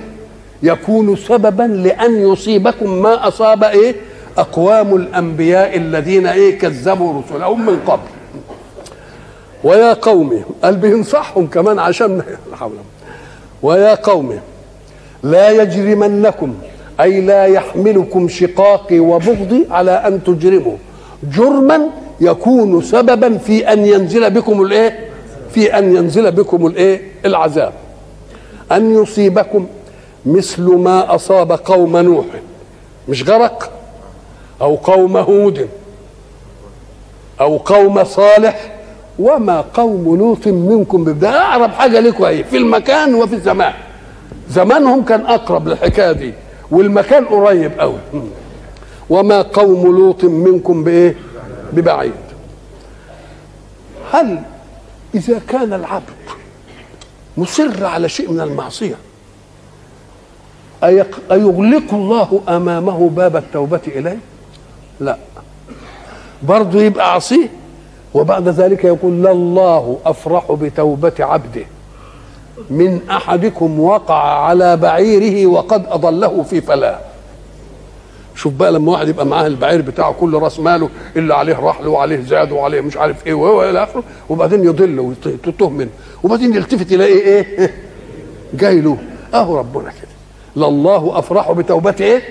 يكون 0.62 1.16
سببا 1.16 1.62
لأن 1.62 2.32
يصيبكم 2.32 3.02
ما 3.02 3.28
أصاب 3.28 3.64
إيه؟ 3.64 3.94
أقوام 4.38 4.94
الأنبياء 4.96 5.76
الذين 5.76 6.26
إيه؟ 6.26 6.58
كذبوا 6.58 7.22
رسلهم 7.22 7.66
من 7.66 7.80
قبل. 7.86 8.13
ويا 9.64 9.92
قوم 9.92 10.42
قال 10.62 10.76
بينصحهم 10.76 11.46
كمان 11.46 11.78
عشان 11.78 12.22
ويا 13.62 13.94
قوم 13.94 14.40
لا 15.22 15.50
يجرمنكم 15.50 16.54
أي 17.00 17.20
لا 17.20 17.44
يحملكم 17.44 18.28
شقاقي 18.28 18.98
وبغضي 19.00 19.66
على 19.70 19.90
أن 19.90 20.24
تجرموا. 20.24 20.76
جرما 21.32 21.80
يكون 22.20 22.82
سببا 22.82 23.38
في 23.38 23.72
أن 23.72 23.86
ينزل 23.86 24.30
بكم 24.30 24.62
الإيه؟ 24.62 25.08
في 25.50 25.78
أن 25.78 25.96
ينزل 25.96 26.32
بكم 26.32 26.66
الإيه؟ 26.66 27.02
العذاب. 27.24 27.72
أن 28.72 29.02
يصيبكم 29.02 29.66
مثل 30.26 30.62
ما 30.62 31.14
أصاب 31.14 31.52
قوم 31.52 31.96
نوح. 31.96 32.26
مش 33.08 33.28
غرق؟ 33.28 33.70
أو 34.60 34.74
قوم 34.74 35.16
هود. 35.16 35.68
أو 37.40 37.56
قوم 37.56 38.04
صالح. 38.04 38.73
وما 39.18 39.60
قوم 39.60 40.16
لوط 40.18 40.46
منكم 40.48 41.04
ببداية 41.04 41.36
اقرب 41.54 41.70
حاجة 41.70 42.00
لكم 42.00 42.24
إيه 42.24 42.42
في 42.42 42.56
المكان 42.56 43.14
وفي 43.14 43.34
الزمان. 43.34 43.72
زمانهم 44.50 45.04
كان 45.04 45.26
أقرب 45.26 45.68
للحكاية 45.68 46.12
دي 46.12 46.32
والمكان 46.70 47.24
قريب 47.24 47.80
قوي 47.80 47.98
وما 49.10 49.42
قوم 49.42 49.96
لوط 49.96 50.24
منكم 50.24 50.84
بإيه؟ 50.84 51.14
ببعيد. 51.72 52.12
هل 54.12 54.38
إذا 55.14 55.40
كان 55.48 55.72
العبد 55.72 56.02
مصر 57.36 57.86
على 57.86 58.08
شيء 58.08 58.30
من 58.32 58.40
المعصية 58.40 58.94
أيغلق 61.32 61.94
الله 61.94 62.40
أمامه 62.48 63.08
باب 63.10 63.36
التوبة 63.36 63.80
إليه؟ 63.86 64.18
لا. 65.00 65.16
برضه 66.42 66.82
يبقى 66.82 67.14
عصيه؟ 67.14 67.48
وبعد 68.14 68.48
ذلك 68.48 68.84
يقول 68.84 69.12
لله 69.12 69.98
أفرح 70.06 70.52
بتوبة 70.52 71.12
عبده. 71.20 71.64
من 72.70 73.00
أحدكم 73.10 73.80
وقع 73.80 74.44
على 74.44 74.76
بعيره 74.76 75.46
وقد 75.46 75.86
أضله 75.88 76.42
في 76.42 76.60
فلاة 76.60 76.98
شوف 78.36 78.52
بقى 78.52 78.72
لما 78.72 78.92
واحد 78.92 79.08
يبقى 79.08 79.26
معاه 79.26 79.46
البعير 79.46 79.80
بتاعه 79.82 80.12
كل 80.12 80.34
رأس 80.34 80.60
ماله 80.60 80.88
اللي 81.16 81.34
عليه 81.34 81.56
رحل 81.58 81.86
وعليه 81.88 82.20
زاد 82.20 82.52
وعليه 82.52 82.80
مش 82.80 82.96
عارف 82.96 83.26
إيه 83.26 83.34
وهو 83.34 83.70
إلى 83.70 83.82
آخره 83.82 84.02
وبعدين 84.30 84.64
يضل 84.64 85.00
ويتوه 85.00 85.70
منه 85.70 85.90
وبعدين 86.22 86.54
يلتفت 86.54 86.92
يلاقي 86.92 87.12
إيه؟ 87.18 87.70
جاي 88.60 88.80
له. 88.80 88.96
أهو 89.34 89.58
ربنا 89.58 89.90
كده. 89.90 90.66
لله 90.66 91.18
أفرح 91.18 91.52
بتوبة 91.52 91.94
إيه؟ 92.00 92.22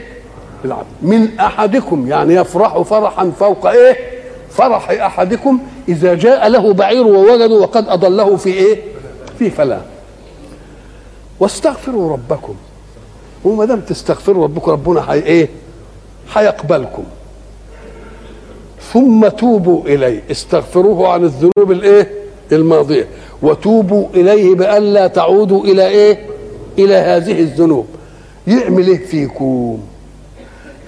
العبد. 0.65 0.85
من 1.01 1.39
أحدكم 1.39 2.07
يعني 2.07 2.33
يفرح 2.33 2.81
فرحا 2.81 3.31
فوق 3.39 3.65
إيه؟ 3.67 4.22
فرح 4.57 4.89
أحدكم 4.91 5.59
إذا 5.89 6.13
جاء 6.13 6.47
له 6.47 6.73
بعير 6.73 7.07
ووجده 7.07 7.55
وقد 7.55 7.87
أضله 7.89 8.35
في 8.35 8.49
إيه؟ 8.49 8.81
في 9.39 9.49
فلا. 9.49 9.81
واستغفروا 11.39 12.11
ربكم. 12.11 12.55
وما 13.45 13.65
دام 13.65 13.81
تستغفروا 13.81 14.43
ربكم 14.43 14.71
ربنا 14.71 15.01
حي 15.01 15.19
إيه؟ 15.19 15.49
هيقبلكم 16.33 17.03
ثم 18.93 19.27
توبوا 19.27 19.83
إليه. 19.85 20.23
استغفروه 20.31 21.07
عن 21.07 21.23
الذنوب 21.23 21.71
الإيه؟ 21.71 22.11
الماضية. 22.51 23.07
وتوبوا 23.41 24.07
إليه 24.13 24.55
بألا 24.55 25.07
تعودوا 25.07 25.63
إلى 25.63 25.87
إيه؟ 25.87 26.25
إلى 26.79 26.95
هذه 26.95 27.39
الذنوب. 27.39 27.85
يعمل 28.47 28.87
إيه 28.87 29.05
فيكم؟ 29.05 29.79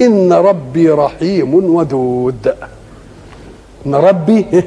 إن 0.01 0.33
ربي 0.33 0.89
رحيم 0.89 1.53
ودود. 1.75 2.53
إن 3.85 3.95
ربي 3.95 4.63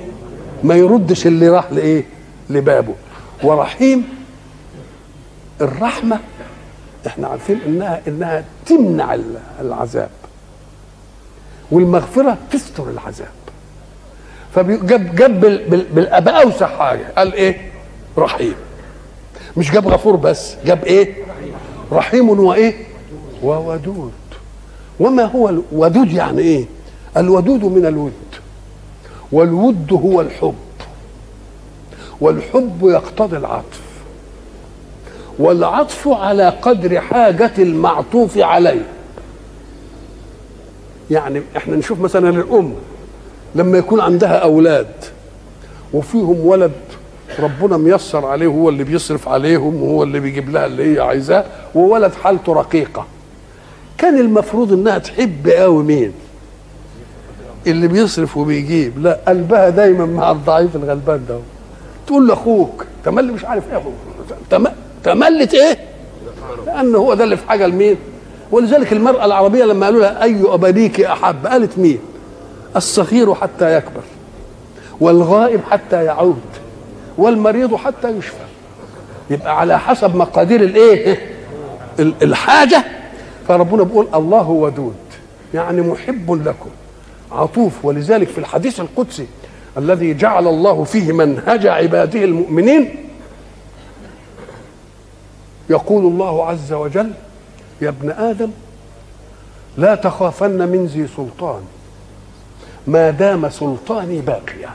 ما 0.65 0.75
يردش 0.75 1.27
اللي 1.27 1.49
راح 1.49 1.73
لايه 1.73 2.05
لبابه. 2.51 2.95
ورحيم 3.43 4.09
الرحمة 5.61 6.21
إحنا 7.07 7.29
عارفين 7.29 7.61
إنها 7.67 8.01
إنها 8.09 8.45
تمنع 8.67 9.19
العذاب. 9.61 10.11
والمغفرة 11.71 12.37
تستر 12.51 12.91
العذاب. 12.91 13.29
فجاب 14.55 15.17
جاب 15.17 15.41
بالاباء 15.95 16.43
اوسع 16.43 16.67
حاجة. 16.67 17.07
قال 17.17 17.33
إيه؟ 17.33 17.71
رحيم. 18.19 18.55
مش 19.57 19.71
جاب 19.71 19.89
غفور 19.89 20.17
بس 20.17 20.55
جاب 20.65 20.85
إيه؟ 20.85 21.15
رحيم 21.93 22.29
وايه 22.29 22.75
وودود. 23.43 24.13
وما 25.01 25.25
هو 25.25 25.49
الودود 25.49 26.13
يعني 26.13 26.41
إيه؟ 26.41 26.65
الودود 27.17 27.65
من 27.65 27.87
الود. 27.87 28.13
والود 29.33 29.93
هو 29.93 30.21
الحب. 30.21 30.55
والحب 32.21 32.79
يقتضي 32.83 33.37
العطف. 33.37 33.81
والعطف 35.39 36.09
على 36.09 36.49
قدر 36.49 37.01
حاجة 37.01 37.53
المعطوف 37.59 38.39
عليه. 38.39 38.87
يعني 41.11 41.43
إحنا 41.57 41.77
نشوف 41.77 42.01
مثلا 42.01 42.29
الأم 42.29 42.75
لما 43.55 43.79
يكون 43.79 44.01
عندها 44.01 44.37
أولاد 44.39 44.91
وفيهم 45.95 46.47
ولد 46.47 46.73
ربنا 47.39 47.77
ميسر 47.77 48.27
عليه 48.27 48.47
هو 48.47 48.69
اللي 48.69 48.85
بيصرف 48.85 49.29
عليهم 49.29 49.83
وهو 49.83 50.03
اللي 50.03 50.21
بيجيب 50.21 50.51
لها 50.51 50.67
اللي 50.67 50.95
هي 50.95 51.01
عايزاه 51.01 51.45
وولد 51.75 52.13
حالته 52.13 52.53
رقيقة. 52.53 53.07
كان 53.99 54.19
المفروض 54.19 54.73
إنها 54.73 54.99
تحب 54.99 55.49
قوي 55.49 55.85
مين؟ 55.85 56.13
اللي 57.71 57.89
بيصرف 57.89 58.37
وبيجيب. 58.37 58.99
لا 59.03 59.19
قلبها 59.29 59.69
دايما 59.69 60.07
مع 60.07 60.31
الضعيف 60.31 60.77
الغلبان 60.77 61.21
ده. 61.29 61.39
تقول 62.07 62.29
لأخوك 62.29 62.87
تملي 63.05 63.33
مش 63.33 63.45
عارف 63.45 63.65
إيه 63.73 63.83
تم... 64.51 64.67
تملت 65.05 65.55
إيه؟ 65.55 65.79
لأن 66.67 66.95
هو 66.95 67.15
ده 67.15 67.25
اللي 67.25 67.37
في 67.37 67.49
حاجة 67.49 67.67
لمين؟ 67.67 67.97
ولذلك 68.51 68.93
المرأة 68.93 69.25
العربية 69.25 69.65
لما 69.65 69.87
قالوا 69.87 70.01
لها 70.01 70.23
أي 70.23 70.43
أبنيك 70.47 71.01
أحب؟ 71.01 71.47
قالت 71.47 71.79
مين؟ 71.79 71.99
الصغير 72.77 73.35
حتى 73.35 73.77
يكبر 73.77 74.03
والغائب 75.01 75.61
حتى 75.71 76.05
يعود 76.05 76.41
والمريض 77.19 77.75
حتى 77.75 78.09
يشفى. 78.11 78.37
يبقى 79.31 79.61
على 79.61 79.79
حسب 79.79 80.17
مقادير 80.17 80.61
الإيه؟ 80.63 81.19
الحاجة. 81.99 82.85
فربنا 83.49 83.83
بيقول 83.83 84.07
الله 84.15 84.49
ودود. 84.51 84.95
يعني 85.55 85.81
محب 85.81 86.33
لكم. 86.49 86.71
عطوف 87.33 87.85
ولذلك 87.85 88.29
في 88.29 88.39
الحديث 88.39 88.81
القدسي 88.81 89.27
الذي 89.77 90.15
جعل 90.15 90.47
الله 90.47 90.85
فيه 90.85 91.13
منهج 91.13 91.67
عباده 91.67 92.25
المؤمنين 92.25 93.05
يقول 95.71 96.05
الله 96.05 96.47
عز 96.47 96.73
وجل 96.73 97.11
يا 97.81 97.89
ابن 97.89 98.11
آدم 98.11 98.51
لا 99.77 99.95
تخافن 99.95 100.69
من 100.69 100.87
ذي 100.87 101.07
سلطان 101.17 101.61
ما 102.87 103.11
دام 103.11 103.51
سلطاني 103.51 104.21
باقيا. 104.21 104.71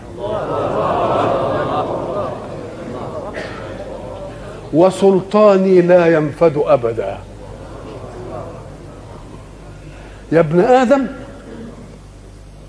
وسلطاني 4.73 5.81
لا 5.81 6.13
ينفد 6.13 6.57
أبدا. 6.65 7.17
يا 10.31 10.39
ابن 10.39 10.59
آدم 10.59 11.07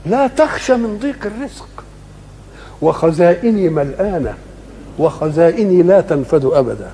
لا 0.06 0.26
تخشى 0.26 0.74
من 0.76 0.98
ضيق 0.98 1.18
الرزق. 1.24 1.68
وخزائني 2.82 3.68
ملآنة. 3.68 4.34
وخزائني 4.98 5.82
لا 5.82 6.00
تنفد 6.00 6.44
أبدا. 6.44 6.90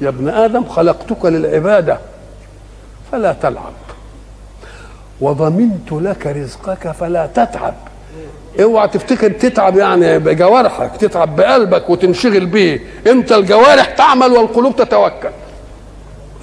يا 0.00 0.08
ابن 0.08 0.28
آدم 0.28 0.64
خلقتك 0.64 1.24
للعبادة 1.24 1.98
فلا 3.12 3.32
تلعب. 3.32 3.72
وضمنت 5.20 5.92
لك 5.92 6.26
رزقك 6.26 6.92
فلا 6.92 7.26
تتعب. 7.26 7.74
اوعى 8.62 8.88
تفتكر 8.88 9.30
تتعب 9.30 9.76
يعني 9.76 10.18
بجوارحك 10.18 10.96
تتعب 10.96 11.36
بقلبك 11.36 11.90
وتنشغل 11.90 12.46
به. 12.46 12.80
انت 13.06 13.32
الجوارح 13.32 13.84
تعمل 13.84 14.32
والقلوب 14.32 14.76
تتوكل. 14.76 15.30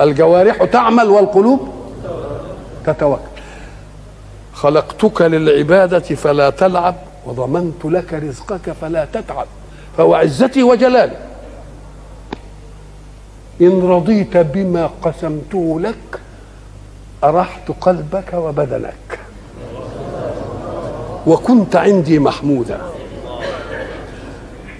الجوارح 0.01 0.63
تعمل 0.63 1.09
والقلوب 1.09 1.67
تتوكل. 2.85 3.36
خلقتك 4.57 5.21
للعبادة 5.21 5.99
فلا 5.99 6.49
تلعب 6.49 6.95
وضمنت 7.25 7.85
لك 7.85 8.13
رزقك 8.13 8.71
فلا 8.81 9.05
تتعب 9.05 9.47
فهو 9.97 10.15
عزتي 10.15 10.63
وجلالي. 10.63 11.17
إن 13.61 13.81
رضيت 13.89 14.37
بما 14.37 14.89
قسمته 15.01 15.79
لك 15.79 16.19
أرحت 17.23 17.71
قلبك 17.81 18.33
وبدنك. 18.33 19.19
وكنت 21.27 21.75
عندي 21.75 22.19
محمودا. 22.19 22.79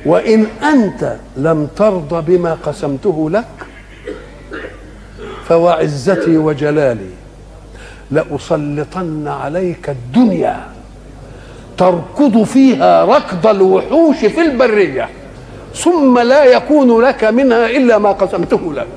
وإن 0.06 0.46
أنت 0.64 1.16
لم 1.38 1.68
ترض 1.76 2.26
بما 2.28 2.58
قسمته 2.64 3.30
لك 3.30 3.68
فوعزتي 5.48 6.38
وجلالي. 6.38 7.27
لأسلطن 8.12 9.28
عليك 9.28 9.90
الدنيا 9.90 10.60
تركض 11.78 12.44
فيها 12.44 13.06
ركض 13.06 13.48
الوحوش 13.48 14.18
في 14.18 14.42
البرية 14.42 15.10
ثم 15.76 16.20
لا 16.20 16.44
يكون 16.44 17.02
لك 17.02 17.24
منها 17.24 17.66
إلا 17.66 17.98
ما 17.98 18.12
قسمته 18.12 18.74
لك. 18.74 18.88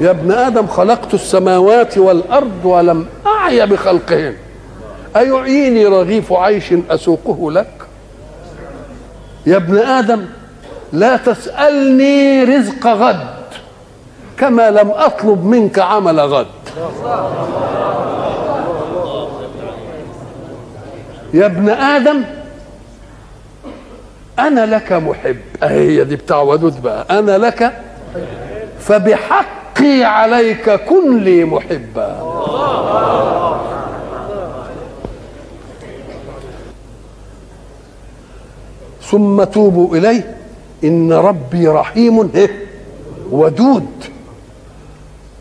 يا 0.00 0.10
ابن 0.10 0.32
آدم 0.32 0.66
خلقت 0.66 1.14
السماوات 1.14 1.98
والأرض 1.98 2.64
ولم 2.64 3.06
أعي 3.26 3.66
بخلقهن 3.66 4.34
أيعيني 5.16 5.86
رغيف 5.86 6.32
عيش 6.32 6.74
أسوقه 6.90 7.52
لك؟ 7.52 7.72
يا 9.46 9.56
ابن 9.56 9.78
آدم 9.78 10.24
لا 10.92 11.16
تسألني 11.16 12.44
رزق 12.44 12.86
غد. 12.86 13.35
كما 14.38 14.70
لم 14.70 14.90
أطلب 14.90 15.44
منك 15.44 15.78
عمل 15.78 16.20
غد. 16.20 16.46
يا 21.34 21.46
ابن 21.46 21.68
آدم 21.68 22.22
أنا 24.38 24.66
لك 24.66 24.92
محب. 24.92 25.36
هي 25.62 26.04
دي 26.04 26.16
بتاع 26.16 26.40
ودود 26.40 26.82
بقى. 26.82 27.18
أنا 27.18 27.38
لك 27.38 27.72
فبحقي 28.80 30.04
عليك 30.04 30.70
كن 30.70 31.18
لي 31.18 31.44
محبا. 31.44 32.36
ثم 39.02 39.44
توبوا 39.44 39.96
إليه. 39.96 40.36
إن 40.84 41.12
ربي 41.12 41.68
رحيم. 41.68 42.30
ودود. 43.30 44.15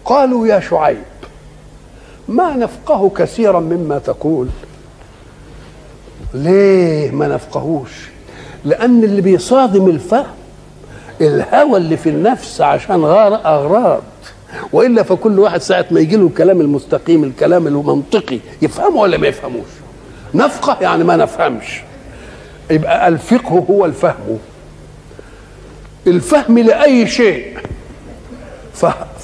قالوا 0.05 0.47
يا 0.47 0.59
شعيب 0.59 1.03
ما 2.27 2.55
نفقه 2.55 3.09
كثيرا 3.09 3.59
مما 3.59 3.97
تقول. 3.99 4.47
ليه 6.33 7.11
ما 7.11 7.27
نفقهوش؟ 7.27 7.89
لأن 8.65 9.03
اللي 9.03 9.21
بيصادم 9.21 9.87
الفهم 9.89 10.25
الهوى 11.21 11.77
اللي 11.77 11.97
في 11.97 12.09
النفس 12.09 12.61
عشان 12.61 13.05
غار 13.05 13.35
أغراض. 13.35 14.01
وإلا 14.73 15.03
فكل 15.03 15.39
واحد 15.39 15.61
ساعة 15.61 15.85
ما 15.91 15.99
يجي 15.99 16.15
له 16.15 16.27
الكلام 16.27 16.61
المستقيم 16.61 17.23
الكلام 17.23 17.67
المنطقي 17.67 18.39
يفهمه 18.61 18.95
ولا 18.97 19.17
ما 19.17 19.27
يفهموش؟ 19.27 19.67
نفقه 20.33 20.77
يعني 20.81 21.03
ما 21.03 21.15
نفهمش. 21.15 21.81
يبقى 22.71 23.07
الفقه 23.07 23.65
هو 23.69 23.85
الفهم. 23.85 24.37
الفهم 26.07 26.59
لأي 26.59 27.07
شيء. 27.07 27.57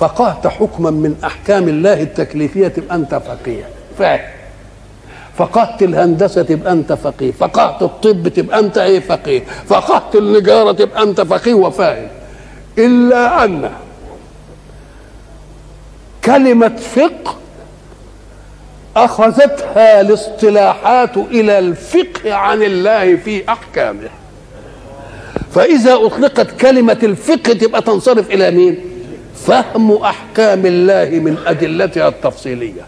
فقهت 0.01 0.47
حكما 0.47 0.91
من 0.91 1.15
أحكام 1.23 1.67
الله 1.69 2.01
التكليفية 2.01 2.67
تبقى 2.67 2.95
أنت 2.95 3.15
فقيه. 3.15 3.63
فاهم؟ 3.99 4.29
فقهت 5.37 5.83
الهندسة 5.83 6.41
تبقى 6.41 6.71
أنت 6.71 6.93
فقيه. 6.93 7.31
فقهت 7.31 7.81
الطب 7.81 8.27
تبقى 8.27 8.59
أنت 8.59 8.77
إيه 8.77 8.99
فقيه؟ 8.99 9.43
فقهت 9.67 10.15
النجارة 10.15 10.71
تبقى 10.71 11.03
أنت 11.03 11.21
فقيه. 11.21 11.53
وفاهم 11.53 12.07
إلا 12.77 13.43
أن 13.43 13.71
كلمة 16.25 16.75
فقه 16.75 17.35
أخذتها 18.95 20.01
الاصطلاحات 20.01 21.17
إلى 21.17 21.59
الفقه 21.59 22.33
عن 22.33 22.63
الله 22.63 23.15
في 23.15 23.49
أحكامه. 23.49 24.09
فإذا 25.51 25.93
أطلقت 25.93 26.51
كلمة 26.61 26.97
الفقه 27.03 27.53
تبقى 27.53 27.81
تنصرف 27.81 28.31
إلى 28.31 28.51
مين؟ 28.51 28.90
فهم 29.47 29.91
أحكام 29.91 30.65
الله 30.65 31.19
من 31.19 31.37
أدلتها 31.47 32.07
التفصيلية. 32.07 32.81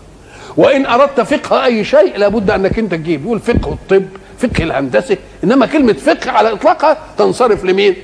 وإن 0.57 0.85
أردت 0.85 1.21
فقه 1.21 1.65
أي 1.65 1.83
شيء 1.83 2.17
لابد 2.17 2.51
أنك 2.51 2.79
أنت 2.79 2.91
تجيب. 2.91 3.25
يقول 3.25 3.39
فقه 3.39 3.73
الطب 3.73 4.05
فقه 4.39 4.63
الهندسة. 4.63 5.17
إنما 5.43 5.65
كلمة 5.65 5.93
فقه 5.93 6.31
على 6.31 6.51
إطلاقها 6.53 6.97
تنصرف 7.17 7.65
لمين؟ 7.65 7.95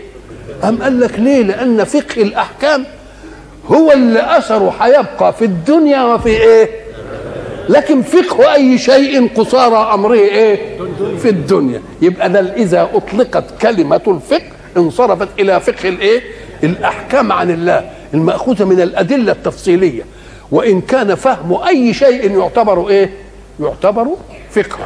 أم 0.64 0.84
قال 0.84 1.00
لك 1.00 1.20
ليه؟ 1.20 1.42
لأن 1.44 1.84
فقه 1.84 2.22
الأحكام 2.22 2.86
هو 3.68 3.92
اللي 3.92 4.38
أثره 4.38 4.76
هيبقى 4.82 5.34
في 5.34 5.46
الدنيا 5.46 6.04
وفي 6.04 6.30
إيه؟ 6.30 6.70
لكن 7.70 8.02
فقه 8.02 8.54
أي 8.54 8.78
شيء 8.78 9.28
قصارى 9.36 9.94
أمره 9.94 10.14
إيه؟ 10.14 10.60
في 11.22 11.30
الدنيا. 11.30 11.82
يبقى 12.02 12.30
ده 12.30 12.40
إذا 12.40 12.90
أطلقت 12.94 13.44
كلمة 13.62 14.02
الفقه 14.08 14.52
انصرفت 14.78 15.28
إلى 15.40 15.60
فقه 15.60 15.90
الإيه؟ 15.90 16.22
الأحكام 16.64 17.32
عن 17.32 17.52
الله. 17.52 17.90
المأخوذة 18.14 18.66
من 18.66 18.82
الأدلة 18.82 19.32
التفصيلية. 19.32 20.04
وإن 20.52 20.82
كان 20.82 21.16
فهم 21.16 21.54
أي 21.68 21.94
شيء 21.94 22.40
يعتبر 22.40 22.90
إيه؟ 22.90 23.10
يعتبر 23.60 24.08
فقه. 24.52 24.80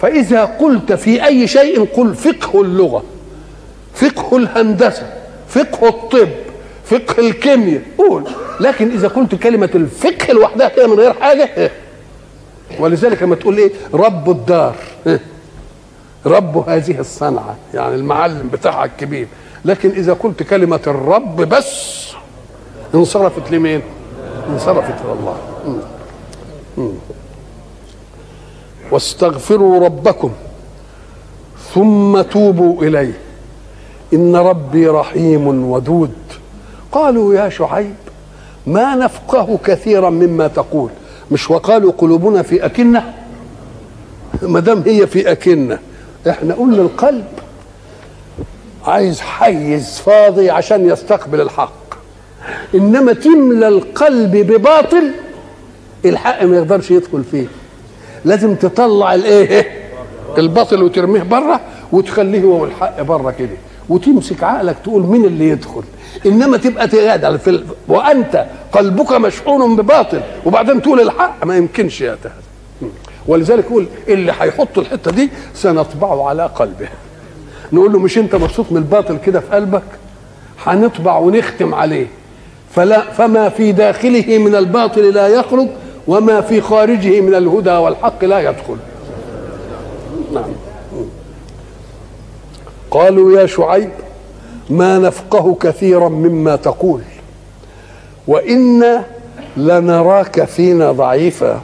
فإذا 0.00 0.44
قلت 0.44 0.92
في 0.92 1.24
أي 1.26 1.46
شيء 1.46 1.84
قل 1.84 2.14
فقه 2.14 2.60
اللغة 2.62 3.02
فقه 3.94 4.36
الهندسة 4.36 5.12
فقه 5.48 5.88
الطب 5.88 6.28
فقه 6.84 7.18
الكيمياء 7.28 7.82
قول. 7.98 8.24
لكن 8.60 8.90
إذا 8.90 9.08
قلت 9.08 9.34
كلمة 9.34 9.70
الفقه 9.74 10.32
لوحدها 10.32 10.68
كده 10.68 10.86
من 10.86 10.94
غير 11.00 11.12
حاجة 11.12 11.50
إيه؟ 11.56 11.70
ولذلك 12.80 13.22
لما 13.22 13.34
تقول 13.34 13.58
إيه؟ 13.58 13.70
رب 13.94 14.30
الدار 14.30 14.76
رب 16.26 16.68
هذه 16.68 17.00
الصنعة 17.00 17.56
يعني 17.74 17.94
المعلم 17.94 18.48
بتاعها 18.52 18.84
الكبير. 18.84 19.26
لكن 19.64 19.90
إذا 19.90 20.12
قلت 20.12 20.42
كلمة 20.42 20.80
الرب 20.86 21.36
بس 21.36 22.06
انصرفت 22.94 23.50
لمين؟ 23.50 23.82
انصرفت 24.48 24.94
لله 25.04 25.36
واستغفروا 28.90 29.84
ربكم 29.84 30.32
ثم 31.74 32.22
توبوا 32.22 32.82
إليه. 32.82 33.18
إن 34.14 34.36
ربي 34.36 34.88
رحيم 34.88 35.70
ودود. 35.70 36.12
قالوا 36.92 37.34
يا 37.34 37.48
شعيب 37.48 37.94
ما 38.66 38.94
نفقه 38.94 39.58
كثيرا 39.64 40.10
مما 40.10 40.46
تقول. 40.46 40.90
مش 41.30 41.50
وقالوا 41.50 41.92
قلوبنا 41.98 42.42
في 42.42 42.64
أكنة؟ 42.64 43.14
ما 44.42 44.60
دام 44.60 44.82
هي 44.86 45.06
في 45.06 45.32
أكنة. 45.32 45.78
إحنا 46.28 46.54
قلنا 46.54 46.82
القلب 46.82 47.26
عايز 48.84 49.20
حيز 49.20 49.98
فاضي 49.98 50.50
عشان 50.50 50.88
يستقبل 50.90 51.40
الحق. 51.40 51.85
إنما 52.74 53.12
تملى 53.12 53.68
القلب 53.68 54.36
بباطل 54.36 55.10
الحق 56.04 56.42
ما 56.42 56.56
يقدرش 56.56 56.90
يدخل 56.90 57.24
فيه. 57.24 57.46
لازم 58.24 58.54
تطلع 58.54 59.14
الإيه؟ 59.14 59.66
الباطل 60.38 60.82
وترميه 60.82 61.22
بره 61.22 61.60
وتخليه 61.92 62.42
هو 62.42 62.64
الحق 62.64 63.02
بره 63.02 63.30
كده. 63.30 63.56
وتمسك 63.88 64.42
عقلك 64.42 64.76
تقول 64.84 65.02
مين 65.02 65.24
اللي 65.24 65.48
يدخل. 65.48 65.82
إنما 66.26 66.56
تبقى 66.56 66.88
تقعد 66.88 67.36
في 67.36 67.50
ال... 67.50 67.64
وأنت 67.88 68.46
قلبك 68.72 69.12
مشحون 69.12 69.76
بباطل 69.76 70.20
وبعدين 70.46 70.82
تقول 70.82 71.00
الحق 71.00 71.44
ما 71.44 71.56
يمكنش 71.56 72.00
يا 72.00 72.16
ولذلك 73.26 73.64
يقول 73.64 73.86
اللي 74.08 74.32
هيحط 74.40 74.78
الحتة 74.78 75.10
دي 75.10 75.30
سنطبعه 75.54 76.28
على 76.28 76.46
قلبه. 76.46 76.88
نقول 77.72 77.92
له 77.92 77.98
مش 77.98 78.18
أنت 78.18 78.34
مبسوط 78.34 78.66
من 78.70 78.76
الباطل 78.76 79.18
كده 79.26 79.40
في 79.40 79.46
قلبك؟ 79.50 79.82
هنطبع 80.64 81.18
ونختم 81.18 81.74
عليه. 81.74 82.06
فلا 82.76 83.00
فما 83.00 83.48
في 83.48 83.72
داخله 83.72 84.38
من 84.38 84.54
الباطل 84.54 85.02
لا 85.14 85.28
يخرج 85.28 85.68
وما 86.06 86.40
في 86.40 86.60
خارجه 86.60 87.20
من 87.20 87.34
الهدى 87.34 87.70
والحق 87.70 88.24
لا 88.24 88.40
يدخل. 88.40 88.76
نعم. 90.34 90.50
قالوا 92.90 93.40
يا 93.40 93.46
شعيب 93.46 93.90
ما 94.70 94.98
نفقه 94.98 95.56
كثيرا 95.60 96.08
مما 96.08 96.56
تقول 96.56 97.00
وإنا 98.26 99.04
لنراك 99.56 100.44
فينا 100.44 100.92
ضعيفا. 100.92 101.60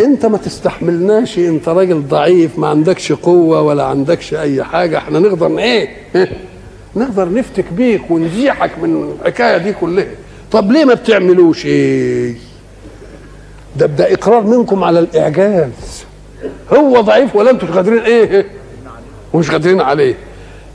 انت 0.00 0.26
ما 0.26 0.38
تستحملناش 0.38 1.38
انت 1.38 1.68
راجل 1.68 2.02
ضعيف 2.08 2.58
ما 2.58 2.68
عندكش 2.68 3.12
قوة 3.12 3.62
ولا 3.62 3.84
عندكش 3.84 4.34
أي 4.34 4.64
حاجة 4.64 4.98
إحنا 4.98 5.18
نقدر 5.18 5.58
إيه؟ 5.58 5.88
نقدر 6.96 7.32
نفتك 7.32 7.64
بيك 7.72 8.10
ونزيحك 8.10 8.70
من 8.82 9.14
الحكاية 9.20 9.56
دي 9.56 9.72
كلها. 9.72 10.06
طب 10.52 10.72
ليه 10.72 10.84
ما 10.84 10.94
بتعملوش 10.94 11.66
إيه؟ 11.66 12.34
ده 13.76 13.86
ده 13.86 14.12
إقرار 14.14 14.42
منكم 14.42 14.84
على 14.84 14.98
الإعجاز. 14.98 16.04
هو 16.72 17.00
ضعيف 17.00 17.36
ولا 17.36 17.50
أنتوا 17.50 17.68
مش 17.68 17.74
قادرين 17.74 18.02
إيه؟ 18.02 18.46
ومش 19.32 19.50
قادرين 19.50 19.80
عليه. 19.80 20.14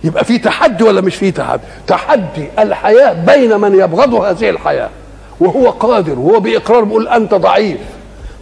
يبقى 0.04 0.26
في 0.26 0.38
تحدي 0.38 0.84
ولا 0.84 1.02
مش 1.02 1.16
في 1.16 1.32
تحدي؟ 1.32 1.62
تحدي 1.88 2.46
الحياة 2.60 3.14
بين 3.26 3.60
من 3.60 3.76
يبغض 3.76 4.14
هذه 4.14 4.50
الحياة 4.50 4.90
وهو 5.40 5.70
قادر 5.70 6.20
وهو 6.20 6.40
بإقرار 6.40 6.84
بيقول 6.84 7.08
أنت 7.08 7.34
ضعيف. 7.34 7.78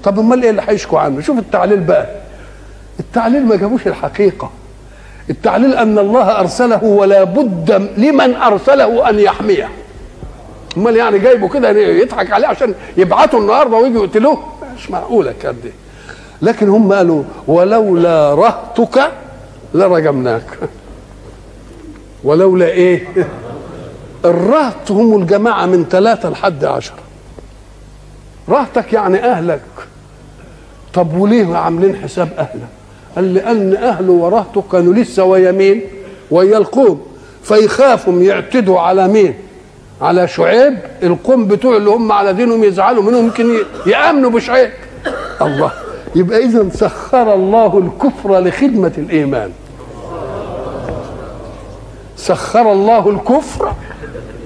طب 0.03 0.19
أمال 0.19 0.43
إيه 0.43 0.49
اللي 0.49 0.61
هيشكوا 0.67 0.99
عنه؟ 0.99 1.21
شوف 1.21 1.37
التعليل 1.39 1.79
بقى. 1.79 2.09
التعليل 2.99 3.45
ما 3.45 3.55
جابوش 3.55 3.87
الحقيقة. 3.87 4.51
التعليل 5.29 5.73
أن 5.73 5.99
الله 5.99 6.39
أرسله 6.39 6.83
ولا 6.83 7.23
بد 7.23 7.71
لمن 7.97 8.35
أرسله 8.35 9.09
أن 9.09 9.19
يحميه. 9.19 9.69
أمال 10.77 10.95
يعني 10.95 11.19
جايبه 11.19 11.49
كده 11.49 11.69
يضحك 11.71 12.31
عليه 12.31 12.47
عشان 12.47 12.73
يبعتوا 12.97 13.39
النهارده 13.39 13.77
ويجوا 13.77 14.03
يقتلوه 14.05 14.43
مش 14.77 14.91
معقوله 14.91 15.33
كده 15.41 15.51
دي 15.51 15.71
لكن 16.41 16.69
هم 16.69 16.93
قالوا 16.93 17.23
ولولا 17.47 18.33
رهتك 18.33 19.11
لرجمناك. 19.73 20.43
ولولا 22.23 22.65
إيه؟ 22.65 23.07
الرهط 24.25 24.91
هم 24.91 25.21
الجماعة 25.21 25.65
من 25.65 25.85
ثلاثة 25.85 26.29
لحد 26.29 26.65
عشرة. 26.65 26.97
رهتك 28.49 28.93
يعني 28.93 29.23
أهلك. 29.23 29.61
طب 30.93 31.17
وليه 31.17 31.55
عاملين 31.55 31.95
حساب 31.95 32.29
أهلك؟ 32.37 32.78
قال 33.15 33.33
لأن 33.33 33.75
أهله 33.75 34.11
ورهته 34.11 34.63
كانوا 34.71 34.93
لسه 34.93 35.23
ويا 35.23 35.51
مين 35.51 35.81
ويا 36.31 36.57
القوم 36.57 37.01
فيخافوا 37.43 38.13
يعتدوا 38.21 38.79
على 38.79 39.07
مين؟ 39.07 39.33
على 40.01 40.27
شعيب؟ 40.27 40.77
القوم 41.03 41.47
بتوع 41.47 41.77
اللي 41.77 41.89
هم 41.89 42.11
على 42.11 42.33
دينهم 42.33 42.63
يزعلوا 42.63 43.03
منهم 43.03 43.25
يمكن 43.25 43.55
يأمنوا 43.85 44.29
بشعيب. 44.29 44.69
الله. 45.41 45.71
يبقى 46.15 46.45
اذا 46.45 46.69
سخر 46.73 47.33
الله 47.33 47.77
الكفر 47.77 48.39
لخدمة 48.39 48.91
الإيمان. 48.97 49.51
سخر 52.17 52.71
الله 52.71 53.09
الكفر 53.09 53.73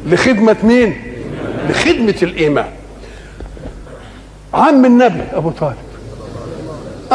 لخدمة 0.07 0.55
مين؟ 0.63 1.01
لخدمة 1.69 2.15
الإيمان. 2.23 2.69
عم 4.53 4.85
النبي 4.85 5.23
أبو 5.33 5.49
طالب. 5.49 5.75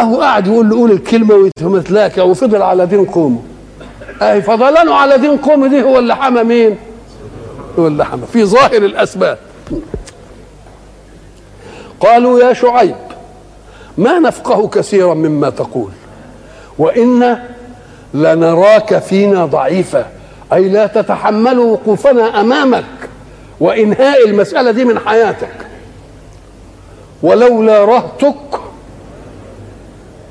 أهو 0.00 0.20
قاعد 0.20 0.46
يقول 0.46 0.68
له 0.70 0.76
قول 0.76 0.90
الكلمة 0.90 1.34
ويتمثلاك 1.34 2.18
وفضل 2.18 2.62
على 2.62 2.86
دين 2.86 3.04
قومه. 3.04 3.42
اي 4.22 4.42
فضلانه 4.42 4.94
على 4.94 5.18
دين 5.18 5.36
قومه 5.36 5.66
دي 5.68 5.82
هو 5.82 5.98
اللي 5.98 6.16
حمى 6.16 6.42
مين؟ 6.42 6.76
هو 7.78 7.86
اللي 7.86 8.04
حمى. 8.04 8.22
في 8.32 8.44
ظاهر 8.44 8.76
الأسباب. 8.76 9.38
قالوا 12.00 12.40
يا 12.40 12.52
شعيب 12.52 12.96
ما 13.98 14.18
نفقه 14.18 14.68
كثيرا 14.68 15.14
مما 15.14 15.50
تقول 15.50 15.90
وإنا 16.78 17.44
لنراك 18.14 18.98
فينا 18.98 19.46
ضعيفا 19.46 20.06
أي 20.52 20.68
لا 20.68 20.86
تتحمل 20.86 21.58
وقوفنا 21.58 22.40
أمامك 22.40 22.84
وإنهاء 23.60 24.28
المسألة 24.28 24.70
دي 24.70 24.84
من 24.84 24.98
حياتك. 24.98 25.54
ولولا 27.22 27.84
رهتك 27.84 28.60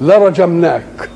لرجمناك. 0.02 1.10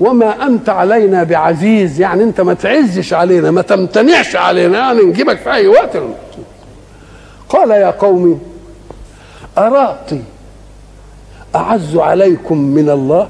وما 0.00 0.46
أنت 0.46 0.68
علينا 0.68 1.22
بعزيز 1.22 2.00
يعني 2.00 2.22
أنت 2.22 2.40
ما 2.40 2.54
تعزش 2.54 3.12
علينا 3.12 3.50
ما 3.50 3.62
تمتنعش 3.62 4.36
علينا 4.36 4.78
يعني 4.78 5.00
نجيبك 5.02 5.38
في 5.38 5.52
أي 5.52 5.66
وقت. 5.66 5.96
قال 7.48 7.70
يا 7.70 7.90
قومي 7.90 8.38
أراطي 9.58 10.20
أعز 11.56 11.96
عليكم 11.96 12.58
من 12.58 12.90
الله؟ 12.90 13.28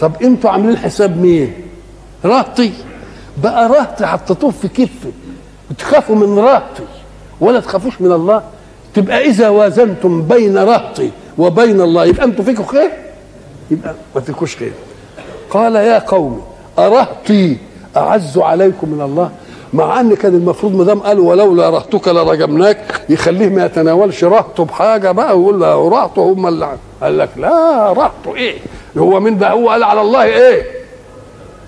طب 0.00 0.12
أنتوا 0.22 0.50
عاملين 0.50 0.76
حساب 0.76 1.16
مين؟ 1.16 1.52
راطي 2.24 2.72
بقى 3.42 3.68
راطي 3.68 4.06
حطيتوه 4.06 4.50
في 4.50 4.68
كفه 4.68 5.10
بتخافوا 5.70 6.16
من 6.16 6.38
راطي 6.38 6.82
ولا 7.40 7.60
تخافوش 7.60 8.00
من 8.00 8.12
الله؟ 8.12 8.42
تبقى 8.94 9.24
إذا 9.26 9.48
وازنتم 9.48 10.22
بين 10.22 10.58
راطي 10.58 11.10
وبين 11.38 11.80
الله 11.80 12.04
يبقى 12.04 12.24
أنتوا 12.24 12.44
فيكم 12.44 12.64
خير؟ 12.64 12.90
يبقى 13.70 13.94
ما 14.14 14.20
فيكوش 14.20 14.56
خير. 14.56 14.72
قال 15.50 15.74
يا 15.76 15.98
قوم 15.98 16.42
أرهطي 16.78 17.56
أعز 17.96 18.38
عليكم 18.38 18.88
من 18.90 19.00
الله؟ 19.00 19.30
مع 19.72 20.00
أن 20.00 20.14
كان 20.14 20.34
المفروض 20.34 20.74
ما 20.74 20.84
دام 20.84 21.00
قال 21.00 21.20
ولولا 21.20 21.70
رهتك 21.70 22.08
لرجمناك 22.08 23.00
يخليه 23.08 23.48
ما 23.48 23.64
يتناولش. 23.66 24.24
رهته 24.24 24.64
بحاجة 24.64 25.10
بقى 25.12 25.38
ويقول 25.38 25.60
له 25.60 25.88
رهته 25.88 26.22
هم 26.22 26.46
اللي 26.46 26.76
قال 27.02 27.18
لك 27.18 27.28
لا 27.36 27.92
رهته 27.92 28.34
إيه؟ 28.36 28.58
هو 28.98 29.20
من 29.20 29.38
ده 29.38 29.50
هو 29.50 29.68
قال 29.70 29.84
على 29.84 30.00
الله 30.00 30.24
إيه؟ 30.24 30.62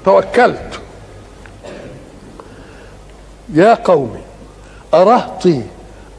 توكلت. 0.05 0.81
يا 3.55 3.75
قوم 3.75 4.17
أرهطي 4.95 5.63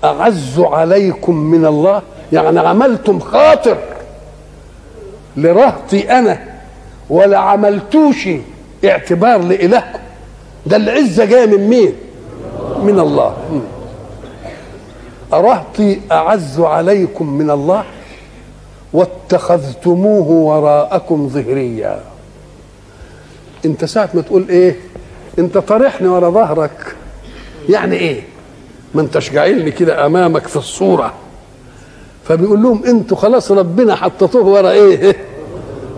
أعز 0.03 0.59
عليكم 0.59 1.35
من 1.35 1.65
الله؟ 1.65 2.01
يعني 2.33 2.59
عملتم 2.59 3.19
خاطر 3.19 3.77
لرهطي 5.37 6.11
أنا 6.11 6.39
ولا 7.09 7.37
عملتوش 7.37 8.29
اعتبار 8.85 9.41
لإلهكم. 9.41 9.99
ده 10.65 10.75
العزة 10.75 11.25
جاية 11.25 11.45
من 11.45 11.67
مين؟ 11.67 11.93
من 12.83 12.99
الله. 12.99 13.37
أرهطي 15.33 15.99
أعز 16.11 16.59
عليكم 16.59 17.33
من 17.33 17.51
الله 17.51 17.83
واتخذتموه 18.93 20.29
وراءكم 20.29 21.29
ظهريا. 21.29 21.99
أنت 23.65 23.85
ساعة 23.85 24.09
ما 24.13 24.21
تقول 24.21 24.45
إيه؟ 24.49 24.75
أنت 25.39 25.57
طارحني 25.57 26.07
ورا 26.07 26.29
ظهرك. 26.29 26.95
يعني 27.69 27.95
إيه؟ 27.95 28.21
ما 28.95 29.01
أنتش 29.01 29.31
جاعلني 29.31 29.71
كده 29.71 30.05
أمامك 30.05 30.47
في 30.47 30.55
الصورة. 30.55 31.13
فبيقول 32.29 32.63
لهم 32.63 32.83
أنتوا 32.85 33.17
خلاص 33.17 33.51
ربنا 33.51 33.95
حطيتوه 33.95 34.45
ورا 34.45 34.71
إيه؟ 34.71 35.15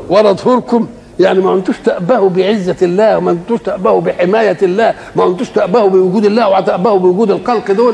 ورا 0.09 0.32
ظهوركم. 0.32 0.88
يعني 1.19 1.39
ما 1.39 1.53
انتوش 1.53 1.75
تأبهوا 1.86 2.29
بعزة 2.29 2.75
الله 2.82 3.17
وما 3.17 3.32
انتوش 3.32 3.59
تأبهوا 3.59 4.01
بحماية 4.01 4.57
الله 4.63 4.93
ما 5.15 5.27
انتوش 5.27 5.49
تأبهوا 5.49 5.89
بوجود 5.89 6.25
الله 6.25 6.49
وتأبهوا 6.49 6.99
بوجود 6.99 7.32
الخلق 7.32 7.71
دول. 7.71 7.93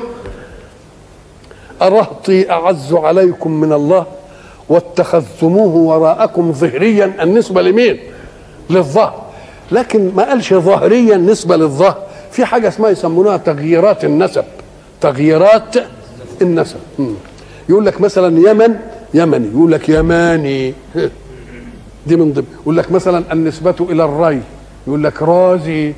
أرهطي 1.81 2.51
أعز 2.51 2.93
عليكم 2.93 3.51
من 3.51 3.73
الله 3.73 4.05
واتخذتموه 4.69 5.75
وراءكم 5.75 6.53
ظهريا 6.53 7.13
النسبة 7.21 7.61
لمين؟ 7.61 7.99
للظهر. 8.69 9.21
لكن 9.71 10.11
ما 10.15 10.23
قالش 10.23 10.53
ظاهريا 10.53 11.17
نسبة 11.17 11.55
للظهر. 11.55 11.97
في 12.31 12.45
حاجة 12.45 12.67
اسمها 12.67 12.89
يسمونها 12.89 13.37
تغييرات 13.37 14.05
النسب. 14.05 14.43
تغييرات 15.01 15.75
النسب. 16.41 16.77
يقول 17.69 17.85
لك 17.85 18.01
مثلا 18.01 18.49
يمن 18.49 18.79
يمني. 19.13 19.47
يقول 19.47 19.71
لك 19.71 19.89
يماني. 19.89 20.73
دي 22.07 22.15
من 22.15 22.33
ضمن. 22.33 22.45
يقول 22.61 22.77
لك 22.77 22.91
مثلا 22.91 23.33
النسبة 23.33 23.75
إلى 23.79 24.05
الري. 24.05 24.41
يقول 24.87 25.03
لك 25.03 25.21
رازي. 25.21 25.93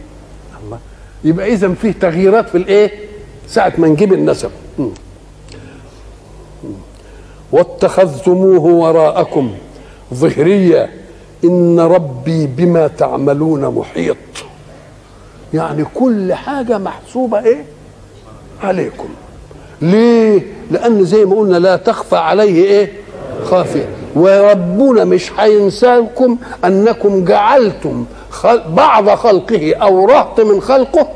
الله. 0.65 0.79
يبقى 1.23 1.53
إذا 1.53 1.73
فيه 1.73 1.91
تغييرات 1.91 2.49
في 2.49 2.57
الإيه؟ 2.57 2.91
ساعة 3.47 3.73
ما 3.77 3.87
نجيب 3.87 4.13
النسب. 4.13 4.51
واتخذتموه 7.51 8.65
وراءكم 8.65 9.51
ظهريا 10.13 10.89
إن 11.43 11.79
ربي 11.79 12.47
بما 12.47 12.87
تعملون 12.87 13.75
محيط. 13.75 14.17
يعني 15.53 15.85
كل 15.93 16.33
حاجة 16.33 16.77
محسوبة 16.77 17.39
إيه؟ 17.39 17.65
عليكم. 18.63 19.09
ليه؟ 19.81 20.41
لأن 20.71 21.05
زي 21.05 21.25
ما 21.25 21.35
قلنا 21.35 21.57
لا 21.57 21.75
تخفى 21.75 22.15
عليه 22.15 22.63
إيه؟ 22.63 22.91
خافية 23.43 23.89
وربنا 24.15 25.03
مش 25.05 25.31
هينساكم 25.39 26.37
أنكم 26.65 27.25
جعلتم 27.25 28.05
خل... 28.29 28.61
بعض 28.69 29.09
خلقه 29.09 29.75
أو 29.75 30.05
رهط 30.05 30.39
من 30.39 30.61
خلقه 30.61 31.07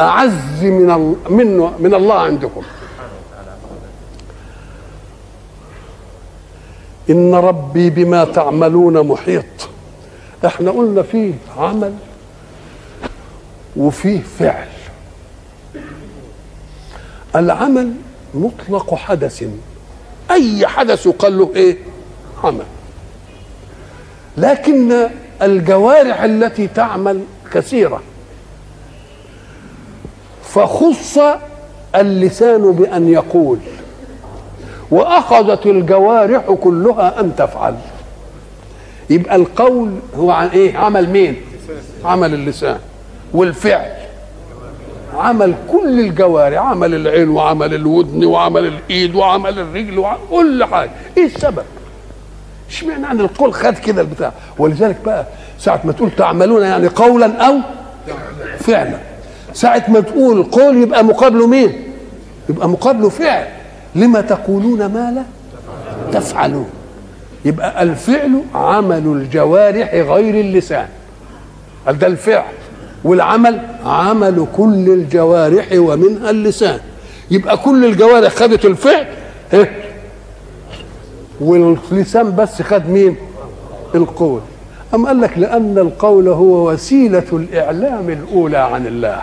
أعز 0.00 0.62
من 0.62 1.16
من 1.30 1.70
من 1.78 1.94
الله 1.94 2.14
عندكم 2.14 2.62
إن 7.10 7.34
ربي 7.34 7.90
بما 7.90 8.24
تعملون 8.24 9.06
محيط 9.06 9.44
إحنا 10.46 10.70
قلنا 10.70 11.02
فيه 11.02 11.32
عمل 11.58 11.94
وفيه 13.76 14.20
فعل 14.38 14.66
العمل 17.36 17.92
مطلق 18.34 18.94
حدث. 18.94 19.44
أي 20.30 20.66
حدث 20.66 21.06
يقال 21.06 21.38
له 21.38 21.50
إيه؟ 21.54 21.78
عمل. 22.44 22.64
لكن 24.36 25.08
الجوارح 25.42 26.22
التي 26.22 26.66
تعمل 26.66 27.20
كثيرة. 27.52 28.02
فخص 30.44 31.18
اللسان 31.94 32.72
بأن 32.72 33.08
يقول. 33.08 33.58
وأخذت 34.90 35.66
الجوارح 35.66 36.42
كلها 36.62 37.20
أن 37.20 37.36
تفعل. 37.36 37.76
يبقى 39.10 39.36
القول 39.36 39.90
هو 40.16 40.30
عن 40.30 40.48
إيه؟ 40.48 40.76
عمل 40.76 41.10
مين؟ 41.10 41.36
عمل 42.04 42.34
اللسان. 42.34 42.78
والفعل. 43.34 44.01
عمل 45.18 45.54
كل 45.72 46.00
الجوارح 46.00 46.58
عمل 46.58 46.94
العين 46.94 47.28
وعمل 47.28 47.74
الودن 47.74 48.24
وعمل 48.24 48.66
الإيد 48.66 49.14
وعمل 49.14 49.58
الرجل 49.58 49.98
وعمل 49.98 50.18
كل 50.30 50.64
حاجة. 50.64 50.90
إيه 51.16 51.24
السبب؟ 51.24 51.62
اشمعنى 52.70 53.06
عن 53.06 53.20
القول 53.20 53.54
خد 53.54 53.74
كده 53.74 54.00
البتاع؟ 54.02 54.32
ولذلك 54.58 54.96
بقى 55.04 55.26
ساعة 55.58 55.80
ما 55.84 55.92
تقول 55.92 56.10
تعملون 56.10 56.62
يعني 56.62 56.88
قولا 56.88 57.46
أو 57.46 57.54
فعلا. 58.58 58.98
ساعة 59.52 59.84
ما 59.88 60.00
تقول 60.00 60.42
قول 60.42 60.76
يبقى 60.76 61.04
مقابله 61.04 61.46
مين؟ 61.46 61.72
يبقى 62.48 62.68
مقابله 62.68 63.08
فعل. 63.08 63.46
لما 63.94 64.20
تقولون 64.20 64.86
ما 64.86 65.10
لا 65.14 65.22
تفعلون. 66.20 66.70
يبقى 67.44 67.82
الفعل 67.82 68.42
عمل 68.54 69.06
الجوارح 69.06 69.94
غير 69.94 70.40
اللسان. 70.40 70.88
ده 71.90 72.06
الفعل؟ 72.06 72.44
والعمل 73.04 73.60
عمل 73.84 74.46
كل 74.56 74.90
الجوارح 74.90 75.68
ومنها 75.72 76.30
اللسان. 76.30 76.80
يبقى 77.30 77.56
كل 77.56 77.84
الجوارح 77.84 78.34
خدت 78.34 78.64
الفعل 78.64 79.06
إيه؟ 79.54 79.84
واللسان 81.40 82.36
بس 82.36 82.62
خد 82.62 82.88
مين 82.88 83.16
القول. 83.94 84.40
أم 84.94 85.06
قال 85.06 85.20
لك 85.20 85.38
لأن 85.38 85.78
القول 85.78 86.28
هو 86.28 86.70
وسيلة 86.72 87.24
الإعلام 87.32 88.10
الأولى 88.10 88.58
عن 88.58 88.86
الله. 88.86 89.22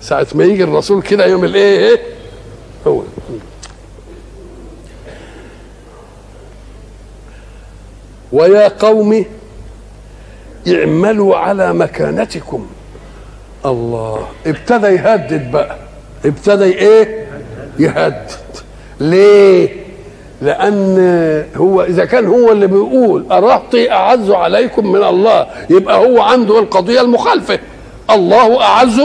ساعة 0.00 0.26
ما 0.34 0.44
يجي 0.44 0.64
الرسول 0.64 1.02
كده 1.02 1.26
يوم 1.26 1.44
الإيه؟ 1.44 1.78
إيه؟ 1.78 2.00
هو. 2.86 3.02
ويا 8.32 8.68
قوم 8.68 9.24
اعملوا 10.68 11.36
على 11.36 11.72
مكانتكم. 11.74 12.66
الله. 13.66 14.26
ابتدى 14.46 14.86
يهدد 14.86 15.50
بقى. 15.52 15.76
ابتدى 16.24 16.64
إيه؟ 16.64 17.26
يهدد. 17.78 18.30
ليه؟ 19.00 19.68
لأن 20.42 20.96
هو 21.56 21.82
إذا 21.82 22.04
كان 22.04 22.26
هو 22.26 22.52
اللي 22.52 22.66
بيقول 22.66 23.26
ارهطي 23.32 23.92
أعز 23.92 24.30
عليكم 24.30 24.92
من 24.92 25.04
الله 25.04 25.46
يبقى 25.70 26.06
هو 26.06 26.20
عنده 26.20 26.58
القضية 26.58 27.00
المخالفة. 27.00 27.58
الله 28.10 28.62
أعز 28.62 29.00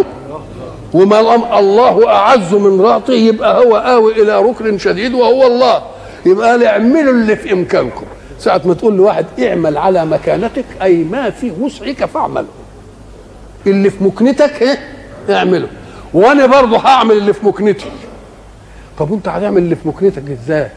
وما 0.94 1.20
الله 1.60 2.10
أعز 2.10 2.54
من 2.54 2.82
رهطه 2.82 3.14
يبقى 3.14 3.66
هو 3.66 3.78
آوي 3.78 4.24
إلى 4.24 4.42
ركن 4.42 4.78
شديد 4.78 5.14
وهو 5.14 5.48
الله. 5.48 5.82
يبقى 6.26 6.50
قال 6.50 6.64
اعملوا 6.64 7.14
اللي 7.14 7.36
في 7.36 7.54
إمكانكم. 7.54 8.06
ساعة 8.42 8.62
ما 8.66 8.74
تقول 8.74 8.96
لواحد 8.96 9.26
اعمل 9.40 9.78
على 9.78 10.06
مكانتك 10.06 10.66
أي 10.82 11.04
ما 11.04 11.30
في 11.30 11.52
وسعك 11.60 12.06
فاعمله 12.06 12.46
اللي 13.68 13.90
في 13.90 14.04
مكنتك 14.04 14.62
إيه 14.62 14.78
اعمله. 15.30 15.68
وأنا 16.14 16.46
برضه 16.46 16.78
هعمل 16.78 17.18
اللي 17.18 17.34
في 17.34 17.46
مكنتي. 17.46 17.86
طب 19.00 19.14
انت 19.14 19.28
هتعمل 19.28 19.58
اللي 19.58 19.76
في 19.76 19.88
مكنتك 19.88 20.24
إزاي؟ 20.32 20.68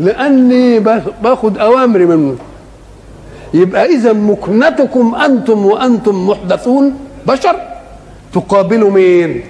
لأني 0.00 0.78
باخد 1.22 1.58
أوامري 1.58 2.06
منه. 2.06 2.36
يبقى 3.54 3.86
إذا 3.86 4.12
مكنتكم 4.12 5.14
أنتم 5.14 5.66
وأنتم 5.66 6.26
محدثون 6.28 6.94
بشر 7.26 7.56
تقابلوا 8.34 8.90
مين؟ 8.90 9.44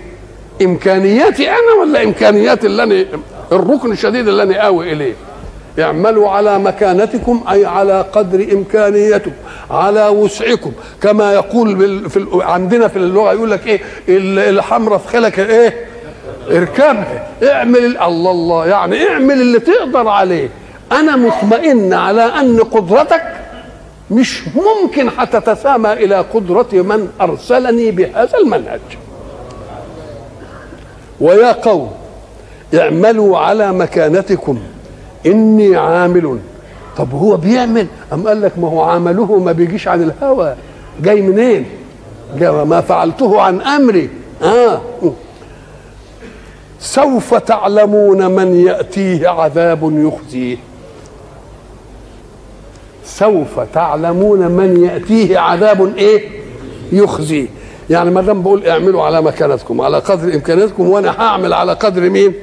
إمكانياتي 0.62 1.50
أنا 1.50 1.80
ولا 1.80 2.02
إمكانيات 2.02 2.64
اللي 2.64 2.82
أنا 2.82 3.04
الركن 3.52 3.92
الشديد 3.92 4.28
اللي 4.28 4.42
أنا 4.42 4.56
آوي 4.56 4.92
إليه؟ 4.92 5.14
اعملوا 5.80 6.30
على 6.30 6.58
مكانتكم 6.58 7.44
أي 7.50 7.66
على 7.66 8.04
قدر 8.12 8.46
إمكانيتكم 8.52 9.32
على 9.70 10.08
وسعكم. 10.08 10.72
كما 11.02 11.32
يقول 11.32 12.10
في. 12.10 12.26
عندنا 12.32 12.88
في 12.88 12.96
اللغة 12.96 13.32
يقول 13.32 13.50
لك 13.50 13.66
إيه 13.66 13.80
الحمراء 14.50 14.98
في 14.98 15.08
خلك 15.08 15.38
إيه؟ 15.38 15.86
اركبها 16.50 17.26
اعمل 17.42 17.98
الله 18.02 18.30
الله 18.30 18.66
يعني 18.66 19.08
اعمل 19.08 19.40
اللي 19.40 19.60
تقدر 19.60 20.08
عليه. 20.08 20.48
أنا 20.92 21.16
مطمئن 21.16 21.92
على 21.92 22.22
أن 22.22 22.60
قدرتك 22.60 23.22
مش 24.10 24.42
ممكن 24.48 25.08
هتتسامى 25.18 25.92
إلى 25.92 26.16
قدرة 26.16 26.68
من 26.72 27.08
أرسلني 27.20 27.90
بهذا 27.90 28.38
المنهج. 28.44 28.80
ويا 31.20 31.52
قوم 31.52 31.90
اعملوا 32.74 33.38
على 33.38 33.72
مكانتكم. 33.72 34.58
إني 35.26 35.76
عامل. 35.76 36.38
طب 36.96 37.12
هو 37.12 37.36
بيعمل؟ 37.36 37.86
أم 38.12 38.28
قال 38.28 38.42
لك 38.42 38.58
ما 38.58 38.68
هو 38.68 38.82
عمله 38.82 39.38
ما 39.38 39.52
بيجيش 39.52 39.88
عن 39.88 40.02
الهوى. 40.02 40.54
جاي 41.02 41.22
منين؟ 41.22 41.66
جاي 42.38 42.50
ما 42.50 42.80
فعلته 42.80 43.40
عن 43.40 43.60
أمري. 43.60 44.10
آه. 44.42 44.80
سوف 46.80 47.34
تعلمون 47.34 48.30
من 48.30 48.66
يأتيه 48.66 49.28
عذاب 49.28 49.92
يخزيه. 49.92 50.56
سوف 53.04 53.60
تعلمون 53.74 54.48
من 54.48 54.84
يأتيه 54.84 55.38
عذاب 55.38 55.96
إيه؟ 55.96 56.28
يخزيه. 56.92 57.46
يعني 57.90 58.10
ما 58.10 58.20
دام 58.20 58.42
بقول 58.42 58.66
اعملوا 58.66 59.02
على 59.02 59.22
مكانتكم 59.22 59.80
على 59.80 59.98
قدر 59.98 60.34
امكانياتكم 60.34 60.88
وأنا 60.88 61.20
هعمل 61.20 61.52
على 61.52 61.72
قدر 61.72 62.10
مين؟ 62.10 62.34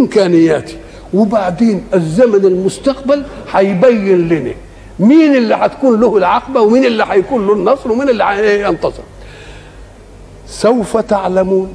إمكانياتي. 0.00 0.76
وبعدين 1.16 1.84
الزمن 1.94 2.44
المستقبل 2.44 3.22
هيبين 3.52 4.28
لنا 4.28 4.52
مين 4.98 5.36
اللي 5.36 5.54
هتكون 5.54 6.00
له 6.00 6.16
العقبة 6.16 6.60
ومين 6.60 6.84
اللي 6.84 7.04
هيكون 7.08 7.46
له 7.46 7.52
النصر 7.52 7.92
ومين 7.92 8.08
اللي 8.08 8.24
هينتصر 8.24 9.02
سوف 10.48 10.96
تعلمون 10.96 11.72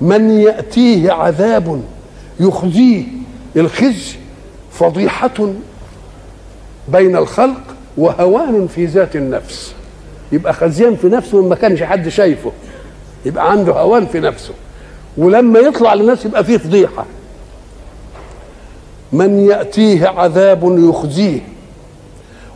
من 0.00 0.30
يأتيه 0.30 1.12
عذاب 1.12 1.82
يخزيه. 2.40 3.04
الخزي 3.56 4.16
فضيحة 4.72 5.52
بين 6.88 7.16
الخلق 7.16 7.60
وهوان 7.96 8.66
في 8.66 8.84
ذات 8.86 9.16
النفس. 9.16 9.74
يبقى 10.32 10.52
خزيان 10.52 10.96
في 10.96 11.08
نفسه 11.08 11.42
ما 11.42 11.54
كانش 11.54 11.82
حد 11.82 12.08
شايفه. 12.08 12.52
يبقى 13.26 13.50
عنده 13.50 13.72
هوان 13.72 14.06
في 14.06 14.20
نفسه. 14.20 14.52
ولما 15.16 15.58
يطلع 15.58 15.94
للناس 15.94 16.24
يبقى 16.24 16.44
فيه 16.44 16.56
فضيحة. 16.56 17.04
من 19.12 19.46
يأتيه 19.48 20.08
عذاب 20.08 20.78
يخزيه. 20.78 21.40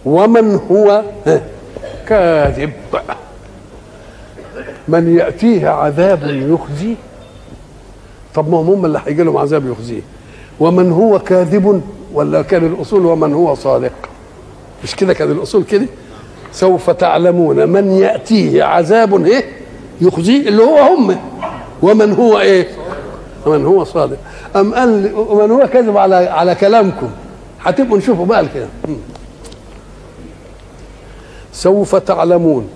ومن 0.04 0.60
هو؟ 0.70 1.02
كاذب. 2.08 2.72
من 4.88 5.16
يأتيه 5.16 5.68
عذاب 5.68 6.22
يخزيه. 6.22 6.94
طب 8.34 8.50
ما 8.50 8.58
هم 8.58 8.84
اللي 8.84 9.00
هيجي 9.06 9.22
لهم 9.22 9.36
عذاب 9.36 9.70
يخزيه. 9.70 10.00
ومن 10.60 10.92
هو 10.92 11.18
كاذب 11.18 11.82
ولا 12.12 12.42
كان 12.42 12.66
الأصول 12.66 13.06
ومن 13.06 13.34
هو 13.34 13.54
صادق؟ 13.54 13.92
مش 14.84 14.96
كده 14.96 15.14
كان 15.14 15.30
الأصول 15.30 15.64
كده؟ 15.64 15.86
سوف 16.52 16.90
تعلمون 16.90 17.68
من 17.68 17.92
يأتيه 17.92 18.64
عذاب 18.64 19.24
إيه؟ 19.26 19.44
يخزيه 20.00 20.48
اللي 20.48 20.62
هو 20.62 20.78
هم. 20.78 21.16
ومن 21.82 22.12
هو 22.12 22.40
إيه؟ 22.40 22.68
ومن 23.46 23.64
هو 23.66 23.84
صادق. 23.84 24.16
أم 24.56 24.74
قال 24.74 25.14
ومن 25.14 25.50
هو 25.50 25.66
كذب 25.72 25.96
على 25.96 26.14
على 26.14 26.54
كلامكم؟ 26.54 27.10
هتبقوا 27.62 27.98
نشوفوا 27.98 28.26
بقى 28.26 28.46
كده 28.54 28.66
سوف 31.52 31.96
تعلمون 31.96 32.68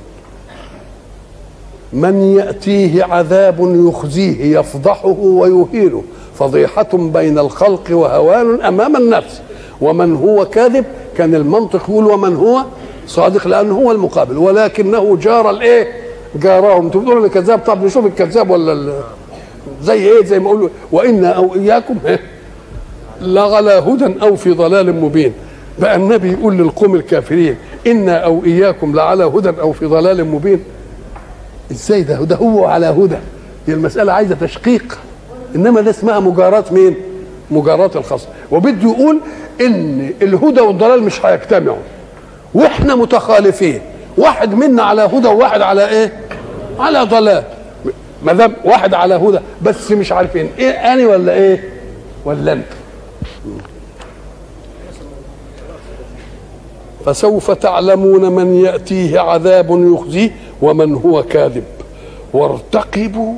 من 1.93 2.21
يأتيه 2.37 3.05
عذاب 3.05 3.57
يخزيه 3.89 4.59
يفضحه 4.59 5.09
ويهينه 5.19 6.03
فضيحة 6.39 6.89
بين 6.93 7.39
الخلق 7.39 7.83
وهوان 7.91 8.61
أمام 8.63 8.97
النفس. 8.97 9.41
ومن 9.81 10.17
هو 10.17 10.45
كاذب؟ 10.45 10.85
كان 11.17 11.35
المنطق 11.35 11.83
يقول 11.91 12.07
ومن 12.07 12.37
هو؟ 12.37 12.65
صادق 13.07 13.49
لأنه 13.49 13.75
هو 13.75 13.93
المقابل. 13.93 14.39
ولكنه 14.39 15.17
جار 15.17 15.51
الإيه؟ 15.51 15.93
جارهم. 16.37 16.85
أنتوا 16.85 17.01
بتقولوا 17.01 17.27
الكذاب 17.27 17.59
طب 17.59 17.85
نشوف 17.85 18.07
الكذاب 18.07 18.51
ولا 18.51 18.93
زي 19.83 20.09
إيه؟ 20.09 20.25
زي 20.25 20.39
ما 20.39 20.47
أقول 20.47 20.71
وأنا 20.93 21.29
أو 21.29 21.55
إياكم 21.55 21.97
لغلى 23.21 23.71
هدى 23.73 24.23
أو 24.23 24.37
في 24.37 24.51
ضلال 24.51 25.01
مبين. 25.01 25.33
بقى 25.79 25.97
النبي 25.97 26.33
يقول 26.33 26.55
للقوم 26.55 26.95
الكافرين 26.95 27.57
أنا 27.87 28.17
أو 28.17 28.45
إياكم 28.45 28.95
لعلى 28.97 29.25
هدى 29.25 29.61
أو 29.61 29.73
في 29.73 29.87
ضلال 29.87 30.25
مبين. 30.25 30.65
إزاي 31.71 32.03
ده؟ 32.03 32.17
ده 32.25 32.37
هو 32.37 32.65
على 32.65 32.87
هدى. 32.87 33.17
هي 33.67 33.75
المسألة 33.75 34.13
عايزة 34.13 34.37
تشقيق. 34.41 34.99
إنما 35.57 35.81
ده 35.81 35.91
اسمها 35.91 36.21
مجاراه 36.21 36.65
مين؟ 36.71 36.95
مجاراه 37.51 37.91
الخصم 37.97 38.29
وبده 38.51 38.91
يقول 38.91 39.21
إن 39.61 40.11
الهدى 40.23 40.61
والضلال 40.61 41.03
مش 41.03 41.27
هيجتمعوا. 41.27 41.79
وإحنا 42.55 42.95
متخالفين. 42.95 43.81
واحد 44.19 44.55
منا 44.55 44.83
على 44.83 45.03
هدى 45.03 45.29
وواحد 45.29 45.61
على 45.61 45.89
إيه؟ 45.89 46.13
على 46.79 47.03
ضلال. 47.03 47.45
ما 48.23 48.33
دام 48.33 48.55
واحد 48.65 48.95
على 48.95 49.15
هدى 49.15 49.39
بس 49.63 49.93
مش 49.93 50.13
عارفين. 50.13 50.51
إيه 50.59 50.71
أنا 50.71 51.07
ولا 51.07 51.33
إيه؟ 51.35 51.73
ولا 52.25 52.53
أنت؟ 52.53 52.67
فسوف 57.05 57.51
تعلمون 57.51 58.33
من 58.33 58.55
يأتيه 58.55 59.21
عذاب 59.21 59.95
يخزيه 59.95 60.31
ومن 60.63 60.95
هو 60.95 61.23
كاذب. 61.23 61.65
وارتقبوا 62.33 63.35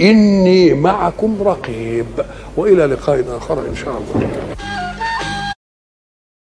إني 0.00 0.74
معكم 0.74 1.36
رقيب. 1.44 2.06
وإلى 2.56 2.86
لقاء 2.86 3.24
آخر 3.36 3.58
إن 3.58 3.76
شاء 3.76 3.94
الله. 3.94 4.28